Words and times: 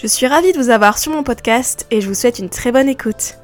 Je 0.00 0.06
suis 0.06 0.26
ravie 0.26 0.54
de 0.54 0.58
vous 0.58 0.70
avoir 0.70 0.96
sur 0.96 1.12
mon 1.12 1.22
podcast 1.22 1.86
et 1.90 2.00
je 2.00 2.08
vous 2.08 2.14
souhaite 2.14 2.38
une 2.38 2.48
très 2.48 2.72
bonne 2.72 2.88
écoute. 2.88 3.39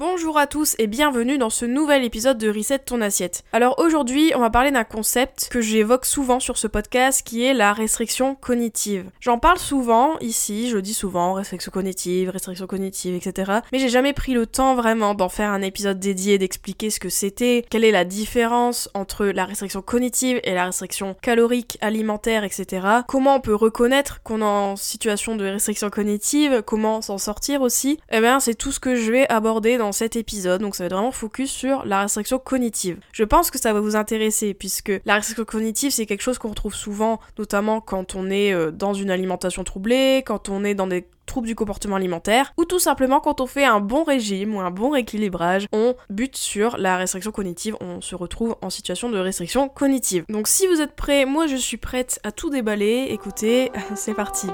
Bonjour 0.00 0.38
à 0.38 0.46
tous 0.46 0.76
et 0.78 0.86
bienvenue 0.86 1.36
dans 1.36 1.50
ce 1.50 1.66
nouvel 1.66 2.04
épisode 2.04 2.38
de 2.38 2.48
Reset 2.48 2.78
ton 2.78 3.02
assiette. 3.02 3.44
Alors 3.52 3.78
aujourd'hui, 3.78 4.32
on 4.34 4.38
va 4.38 4.48
parler 4.48 4.70
d'un 4.70 4.82
concept 4.82 5.50
que 5.50 5.60
j'évoque 5.60 6.06
souvent 6.06 6.40
sur 6.40 6.56
ce 6.56 6.66
podcast 6.66 7.22
qui 7.22 7.44
est 7.44 7.52
la 7.52 7.74
restriction 7.74 8.34
cognitive. 8.34 9.10
J'en 9.20 9.38
parle 9.38 9.58
souvent 9.58 10.18
ici, 10.20 10.70
je 10.70 10.78
dis 10.78 10.94
souvent, 10.94 11.34
restriction 11.34 11.70
cognitive, 11.70 12.30
restriction 12.30 12.66
cognitive, 12.66 13.14
etc. 13.14 13.58
Mais 13.74 13.78
j'ai 13.78 13.90
jamais 13.90 14.14
pris 14.14 14.32
le 14.32 14.46
temps 14.46 14.74
vraiment 14.74 15.14
d'en 15.14 15.28
faire 15.28 15.50
un 15.50 15.60
épisode 15.60 16.00
dédié, 16.00 16.38
d'expliquer 16.38 16.88
ce 16.88 16.98
que 16.98 17.10
c'était, 17.10 17.66
quelle 17.68 17.84
est 17.84 17.90
la 17.90 18.06
différence 18.06 18.88
entre 18.94 19.26
la 19.26 19.44
restriction 19.44 19.82
cognitive 19.82 20.40
et 20.44 20.54
la 20.54 20.64
restriction 20.64 21.14
calorique, 21.20 21.76
alimentaire, 21.82 22.42
etc. 22.44 22.86
Comment 23.06 23.34
on 23.34 23.40
peut 23.40 23.54
reconnaître 23.54 24.22
qu'on 24.22 24.40
est 24.40 24.44
en 24.44 24.76
situation 24.76 25.36
de 25.36 25.44
restriction 25.44 25.90
cognitive, 25.90 26.62
comment 26.64 27.02
s'en 27.02 27.18
sortir 27.18 27.60
aussi. 27.60 28.00
Eh 28.10 28.20
bien, 28.20 28.40
c'est 28.40 28.54
tout 28.54 28.72
ce 28.72 28.80
que 28.80 28.94
je 28.94 29.12
vais 29.12 29.28
aborder 29.28 29.76
dans 29.76 29.89
cet 29.92 30.16
épisode, 30.16 30.60
donc 30.60 30.74
ça 30.74 30.84
va 30.84 30.86
être 30.86 30.94
vraiment 30.94 31.12
focus 31.12 31.50
sur 31.50 31.84
la 31.84 32.02
restriction 32.02 32.38
cognitive. 32.38 32.98
Je 33.12 33.24
pense 33.24 33.50
que 33.50 33.58
ça 33.58 33.72
va 33.72 33.80
vous 33.80 33.96
intéresser 33.96 34.54
puisque 34.54 34.92
la 35.04 35.14
restriction 35.14 35.44
cognitive 35.44 35.90
c'est 35.90 36.06
quelque 36.06 36.22
chose 36.22 36.38
qu'on 36.38 36.48
retrouve 36.50 36.74
souvent, 36.74 37.20
notamment 37.38 37.80
quand 37.80 38.14
on 38.14 38.30
est 38.30 38.52
euh, 38.52 38.70
dans 38.70 38.94
une 38.94 39.10
alimentation 39.10 39.64
troublée, 39.64 40.22
quand 40.24 40.48
on 40.48 40.64
est 40.64 40.74
dans 40.74 40.86
des 40.86 41.06
troubles 41.26 41.46
du 41.46 41.54
comportement 41.54 41.96
alimentaire, 41.96 42.52
ou 42.56 42.64
tout 42.64 42.80
simplement 42.80 43.20
quand 43.20 43.40
on 43.40 43.46
fait 43.46 43.64
un 43.64 43.80
bon 43.80 44.02
régime 44.02 44.54
ou 44.54 44.60
un 44.60 44.70
bon 44.70 44.90
rééquilibrage, 44.90 45.66
on 45.72 45.94
bute 46.08 46.36
sur 46.36 46.76
la 46.76 46.96
restriction 46.96 47.30
cognitive, 47.30 47.76
on 47.80 48.00
se 48.00 48.16
retrouve 48.16 48.56
en 48.62 48.70
situation 48.70 49.10
de 49.10 49.18
restriction 49.18 49.68
cognitive. 49.68 50.24
Donc 50.28 50.48
si 50.48 50.66
vous 50.66 50.80
êtes 50.80 50.96
prêts, 50.96 51.26
moi 51.26 51.46
je 51.46 51.56
suis 51.56 51.76
prête 51.76 52.18
à 52.24 52.32
tout 52.32 52.50
déballer, 52.50 53.08
écoutez, 53.10 53.70
c'est 53.94 54.14
parti. 54.14 54.48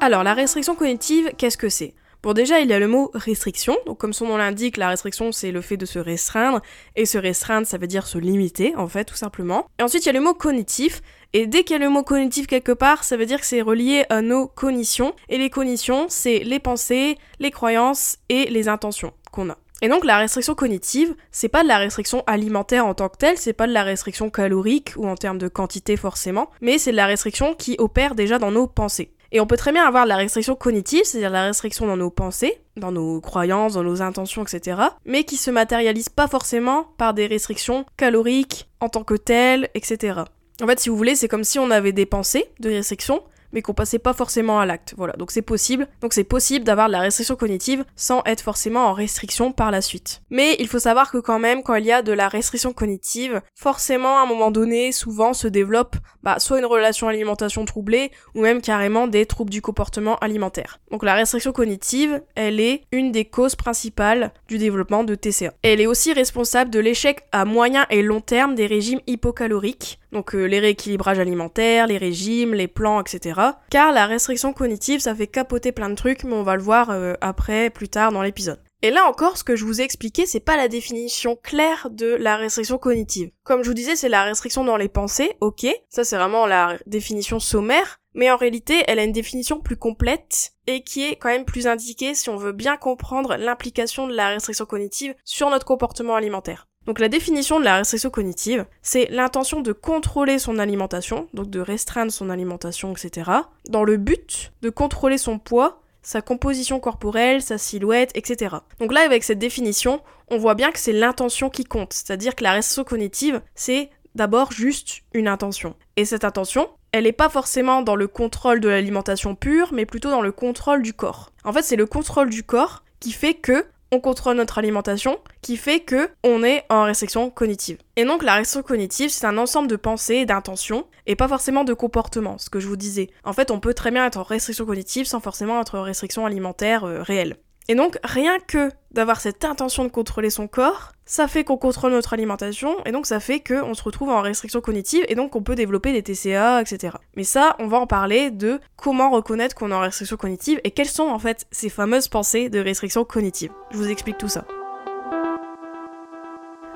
Alors 0.00 0.22
la 0.22 0.34
restriction 0.34 0.76
cognitive, 0.76 1.32
qu'est-ce 1.36 1.58
que 1.58 1.68
c'est? 1.68 1.94
Bon 2.22 2.32
déjà, 2.32 2.58
il 2.58 2.68
y 2.68 2.72
a 2.72 2.80
le 2.80 2.88
mot 2.88 3.12
restriction. 3.14 3.76
Donc 3.86 3.98
comme 3.98 4.12
son 4.12 4.26
nom 4.26 4.36
l'indique, 4.36 4.76
la 4.76 4.88
restriction 4.88 5.30
c'est 5.30 5.52
le 5.52 5.60
fait 5.60 5.76
de 5.76 5.86
se 5.86 6.00
restreindre 6.00 6.60
et 6.96 7.06
se 7.06 7.16
restreindre 7.16 7.66
ça 7.66 7.78
veut 7.78 7.86
dire 7.86 8.08
se 8.08 8.18
limiter 8.18 8.74
en 8.76 8.88
fait 8.88 9.04
tout 9.04 9.14
simplement. 9.14 9.66
Et 9.78 9.84
ensuite, 9.84 10.04
il 10.04 10.06
y 10.06 10.10
a 10.10 10.14
le 10.14 10.20
mot 10.20 10.34
cognitif 10.34 11.00
et 11.32 11.46
dès 11.46 11.62
qu'il 11.62 11.76
y 11.76 11.80
a 11.80 11.84
le 11.84 11.90
mot 11.90 12.02
cognitif 12.02 12.48
quelque 12.48 12.72
part, 12.72 13.04
ça 13.04 13.16
veut 13.16 13.26
dire 13.26 13.40
que 13.40 13.46
c'est 13.46 13.62
relié 13.62 14.04
à 14.08 14.20
nos 14.20 14.48
cognitions 14.48 15.14
et 15.28 15.38
les 15.38 15.48
cognitions, 15.48 16.06
c'est 16.08 16.40
les 16.40 16.58
pensées, 16.58 17.18
les 17.38 17.52
croyances 17.52 18.16
et 18.28 18.46
les 18.46 18.68
intentions 18.68 19.12
qu'on 19.30 19.50
a. 19.50 19.58
Et 19.80 19.88
donc 19.88 20.04
la 20.04 20.18
restriction 20.18 20.56
cognitive, 20.56 21.14
c'est 21.30 21.48
pas 21.48 21.62
de 21.62 21.68
la 21.68 21.78
restriction 21.78 22.24
alimentaire 22.26 22.84
en 22.84 22.94
tant 22.94 23.08
que 23.08 23.16
telle, 23.16 23.38
c'est 23.38 23.52
pas 23.52 23.68
de 23.68 23.72
la 23.72 23.84
restriction 23.84 24.28
calorique 24.28 24.94
ou 24.96 25.06
en 25.06 25.14
termes 25.14 25.38
de 25.38 25.46
quantité 25.46 25.96
forcément, 25.96 26.50
mais 26.60 26.78
c'est 26.78 26.90
de 26.90 26.96
la 26.96 27.06
restriction 27.06 27.54
qui 27.54 27.76
opère 27.78 28.16
déjà 28.16 28.40
dans 28.40 28.50
nos 28.50 28.66
pensées. 28.66 29.12
Et 29.30 29.40
on 29.40 29.46
peut 29.46 29.56
très 29.56 29.72
bien 29.72 29.86
avoir 29.86 30.06
la 30.06 30.16
restriction 30.16 30.54
cognitive, 30.54 31.04
c'est-à-dire 31.04 31.30
la 31.30 31.44
restriction 31.44 31.86
dans 31.86 31.96
nos 31.96 32.10
pensées, 32.10 32.60
dans 32.76 32.92
nos 32.92 33.20
croyances, 33.20 33.74
dans 33.74 33.82
nos 33.82 34.00
intentions, 34.00 34.42
etc., 34.42 34.80
mais 35.04 35.24
qui 35.24 35.36
se 35.36 35.50
matérialise 35.50 36.08
pas 36.08 36.28
forcément 36.28 36.88
par 36.96 37.12
des 37.12 37.26
restrictions 37.26 37.84
caloriques 37.96 38.68
en 38.80 38.88
tant 38.88 39.04
que 39.04 39.14
telles, 39.14 39.68
etc. 39.74 40.20
En 40.62 40.66
fait, 40.66 40.80
si 40.80 40.88
vous 40.88 40.96
voulez, 40.96 41.14
c'est 41.14 41.28
comme 41.28 41.44
si 41.44 41.58
on 41.58 41.70
avait 41.70 41.92
des 41.92 42.06
pensées 42.06 42.46
de 42.58 42.70
restriction, 42.70 43.22
mais 43.52 43.62
qu'on 43.62 43.74
passait 43.74 43.98
pas 43.98 44.12
forcément 44.12 44.60
à 44.60 44.66
l'acte. 44.66 44.94
Voilà, 44.96 45.14
donc 45.14 45.30
c'est 45.30 45.42
possible. 45.42 45.88
Donc 46.00 46.12
c'est 46.12 46.24
possible 46.24 46.64
d'avoir 46.64 46.88
de 46.88 46.92
la 46.92 47.00
restriction 47.00 47.36
cognitive 47.36 47.84
sans 47.96 48.22
être 48.24 48.42
forcément 48.42 48.86
en 48.86 48.92
restriction 48.92 49.52
par 49.52 49.70
la 49.70 49.80
suite. 49.80 50.22
Mais 50.30 50.56
il 50.58 50.68
faut 50.68 50.78
savoir 50.78 51.10
que 51.10 51.18
quand 51.18 51.38
même, 51.38 51.62
quand 51.62 51.74
il 51.76 51.86
y 51.86 51.92
a 51.92 52.02
de 52.02 52.12
la 52.12 52.28
restriction 52.28 52.72
cognitive, 52.72 53.40
forcément 53.54 54.18
à 54.18 54.22
un 54.22 54.26
moment 54.26 54.50
donné, 54.50 54.92
souvent 54.92 55.32
se 55.32 55.48
développe 55.48 55.96
bah, 56.22 56.38
soit 56.38 56.58
une 56.58 56.66
relation 56.66 57.08
alimentation 57.08 57.64
troublée, 57.64 58.10
ou 58.34 58.42
même 58.42 58.60
carrément 58.60 59.06
des 59.06 59.26
troubles 59.26 59.50
du 59.50 59.62
comportement 59.62 60.16
alimentaire. 60.18 60.80
Donc 60.90 61.04
la 61.04 61.14
restriction 61.14 61.52
cognitive, 61.52 62.22
elle 62.34 62.60
est 62.60 62.82
une 62.92 63.12
des 63.12 63.24
causes 63.24 63.56
principales 63.56 64.32
du 64.48 64.58
développement 64.58 65.04
de 65.04 65.14
TCA. 65.14 65.54
Elle 65.62 65.80
est 65.80 65.86
aussi 65.86 66.12
responsable 66.12 66.70
de 66.70 66.80
l'échec 66.80 67.22
à 67.32 67.44
moyen 67.44 67.86
et 67.90 68.02
long 68.02 68.20
terme 68.20 68.54
des 68.54 68.66
régimes 68.66 69.00
hypocaloriques, 69.06 69.98
donc 70.12 70.34
euh, 70.34 70.44
les 70.44 70.58
rééquilibrages 70.58 71.18
alimentaires, 71.18 71.86
les 71.86 71.98
régimes, 71.98 72.54
les 72.54 72.68
plans, 72.68 73.00
etc. 73.00 73.40
Car 73.70 73.92
la 73.92 74.06
restriction 74.06 74.52
cognitive, 74.52 75.00
ça 75.00 75.14
fait 75.14 75.26
capoter 75.26 75.72
plein 75.72 75.90
de 75.90 75.94
trucs, 75.94 76.24
mais 76.24 76.34
on 76.34 76.42
va 76.42 76.56
le 76.56 76.62
voir 76.62 76.90
euh, 76.90 77.14
après, 77.20 77.70
plus 77.70 77.88
tard 77.88 78.12
dans 78.12 78.22
l'épisode. 78.22 78.60
Et 78.80 78.90
là 78.90 79.04
encore, 79.06 79.36
ce 79.36 79.44
que 79.44 79.56
je 79.56 79.64
vous 79.64 79.80
ai 79.80 79.84
expliqué, 79.84 80.24
c'est 80.24 80.38
pas 80.38 80.56
la 80.56 80.68
définition 80.68 81.36
claire 81.36 81.88
de 81.90 82.14
la 82.14 82.36
restriction 82.36 82.78
cognitive. 82.78 83.30
Comme 83.42 83.64
je 83.64 83.68
vous 83.68 83.74
disais, 83.74 83.96
c'est 83.96 84.08
la 84.08 84.22
restriction 84.22 84.62
dans 84.62 84.76
les 84.76 84.88
pensées, 84.88 85.32
ok, 85.40 85.66
ça 85.88 86.04
c'est 86.04 86.16
vraiment 86.16 86.46
la 86.46 86.78
définition 86.86 87.40
sommaire, 87.40 87.98
mais 88.14 88.30
en 88.30 88.36
réalité, 88.36 88.84
elle 88.86 89.00
a 89.00 89.04
une 89.04 89.12
définition 89.12 89.60
plus 89.60 89.76
complète 89.76 90.52
et 90.68 90.84
qui 90.84 91.02
est 91.04 91.16
quand 91.16 91.28
même 91.28 91.44
plus 91.44 91.66
indiquée 91.66 92.14
si 92.14 92.30
on 92.30 92.36
veut 92.36 92.52
bien 92.52 92.76
comprendre 92.76 93.36
l'implication 93.36 94.06
de 94.06 94.14
la 94.14 94.28
restriction 94.28 94.64
cognitive 94.64 95.14
sur 95.24 95.50
notre 95.50 95.66
comportement 95.66 96.14
alimentaire. 96.14 96.68
Donc 96.88 97.00
la 97.00 97.10
définition 97.10 97.60
de 97.60 97.66
la 97.66 97.76
restriction 97.76 98.08
cognitive, 98.08 98.64
c'est 98.80 99.08
l'intention 99.10 99.60
de 99.60 99.72
contrôler 99.72 100.38
son 100.38 100.58
alimentation, 100.58 101.28
donc 101.34 101.50
de 101.50 101.60
restreindre 101.60 102.10
son 102.10 102.30
alimentation, 102.30 102.92
etc., 102.92 103.30
dans 103.68 103.84
le 103.84 103.98
but 103.98 104.52
de 104.62 104.70
contrôler 104.70 105.18
son 105.18 105.38
poids, 105.38 105.82
sa 106.00 106.22
composition 106.22 106.80
corporelle, 106.80 107.42
sa 107.42 107.58
silhouette, 107.58 108.10
etc. 108.14 108.56
Donc 108.80 108.94
là, 108.94 109.02
avec 109.02 109.22
cette 109.22 109.38
définition, 109.38 110.00
on 110.30 110.38
voit 110.38 110.54
bien 110.54 110.72
que 110.72 110.78
c'est 110.78 110.94
l'intention 110.94 111.50
qui 111.50 111.64
compte, 111.64 111.92
c'est-à-dire 111.92 112.34
que 112.34 112.42
la 112.42 112.52
restriction 112.52 112.84
cognitive, 112.84 113.42
c'est 113.54 113.90
d'abord 114.14 114.50
juste 114.50 115.02
une 115.12 115.28
intention. 115.28 115.74
Et 115.96 116.06
cette 116.06 116.24
intention, 116.24 116.70
elle 116.92 117.04
n'est 117.04 117.12
pas 117.12 117.28
forcément 117.28 117.82
dans 117.82 117.96
le 117.96 118.08
contrôle 118.08 118.60
de 118.60 118.68
l'alimentation 118.70 119.34
pure, 119.34 119.74
mais 119.74 119.84
plutôt 119.84 120.08
dans 120.08 120.22
le 120.22 120.32
contrôle 120.32 120.80
du 120.80 120.94
corps. 120.94 121.32
En 121.44 121.52
fait, 121.52 121.62
c'est 121.62 121.76
le 121.76 121.84
contrôle 121.84 122.30
du 122.30 122.44
corps 122.44 122.82
qui 122.98 123.12
fait 123.12 123.34
que 123.34 123.66
on 123.90 124.00
contrôle 124.00 124.36
notre 124.36 124.58
alimentation, 124.58 125.18
qui 125.42 125.56
fait 125.56 125.80
que 125.80 126.10
on 126.24 126.42
est 126.42 126.64
en 126.68 126.84
restriction 126.84 127.30
cognitive. 127.30 127.78
Et 127.96 128.04
donc 128.04 128.22
la 128.22 128.34
restriction 128.34 128.62
cognitive, 128.62 129.10
c'est 129.10 129.26
un 129.26 129.38
ensemble 129.38 129.68
de 129.68 129.76
pensées 129.76 130.16
et 130.16 130.26
d'intentions, 130.26 130.86
et 131.06 131.16
pas 131.16 131.28
forcément 131.28 131.64
de 131.64 131.74
comportements, 131.74 132.38
ce 132.38 132.50
que 132.50 132.60
je 132.60 132.68
vous 132.68 132.76
disais. 132.76 133.10
En 133.24 133.32
fait, 133.32 133.50
on 133.50 133.60
peut 133.60 133.74
très 133.74 133.90
bien 133.90 134.06
être 134.06 134.18
en 134.18 134.22
restriction 134.22 134.66
cognitive 134.66 135.06
sans 135.06 135.20
forcément 135.20 135.60
être 135.60 135.76
en 135.76 135.82
restriction 135.82 136.26
alimentaire 136.26 136.84
euh, 136.84 137.02
réelle. 137.02 137.36
Et 137.70 137.74
donc, 137.74 137.98
rien 138.02 138.38
que 138.40 138.70
d'avoir 138.92 139.20
cette 139.20 139.44
intention 139.44 139.84
de 139.84 139.90
contrôler 139.90 140.30
son 140.30 140.48
corps, 140.48 140.92
ça 141.04 141.28
fait 141.28 141.44
qu'on 141.44 141.58
contrôle 141.58 141.92
notre 141.92 142.14
alimentation, 142.14 142.74
et 142.86 142.92
donc 142.92 143.04
ça 143.04 143.20
fait 143.20 143.40
qu'on 143.40 143.74
se 143.74 143.82
retrouve 143.82 144.08
en 144.08 144.22
restriction 144.22 144.62
cognitive, 144.62 145.04
et 145.08 145.14
donc 145.14 145.36
on 145.36 145.42
peut 145.42 145.54
développer 145.54 145.92
des 145.92 146.02
TCA, 146.02 146.62
etc. 146.62 146.96
Mais 147.14 147.24
ça, 147.24 147.56
on 147.58 147.66
va 147.66 147.76
en 147.76 147.86
parler 147.86 148.30
de 148.30 148.58
comment 148.76 149.10
reconnaître 149.10 149.54
qu'on 149.54 149.70
est 149.70 149.74
en 149.74 149.80
restriction 149.80 150.16
cognitive, 150.16 150.58
et 150.64 150.70
quelles 150.70 150.88
sont 150.88 151.08
en 151.08 151.18
fait 151.18 151.46
ces 151.50 151.68
fameuses 151.68 152.08
pensées 152.08 152.48
de 152.48 152.58
restriction 152.58 153.04
cognitive. 153.04 153.50
Je 153.70 153.76
vous 153.76 153.90
explique 153.90 154.16
tout 154.16 154.28
ça. 154.28 154.46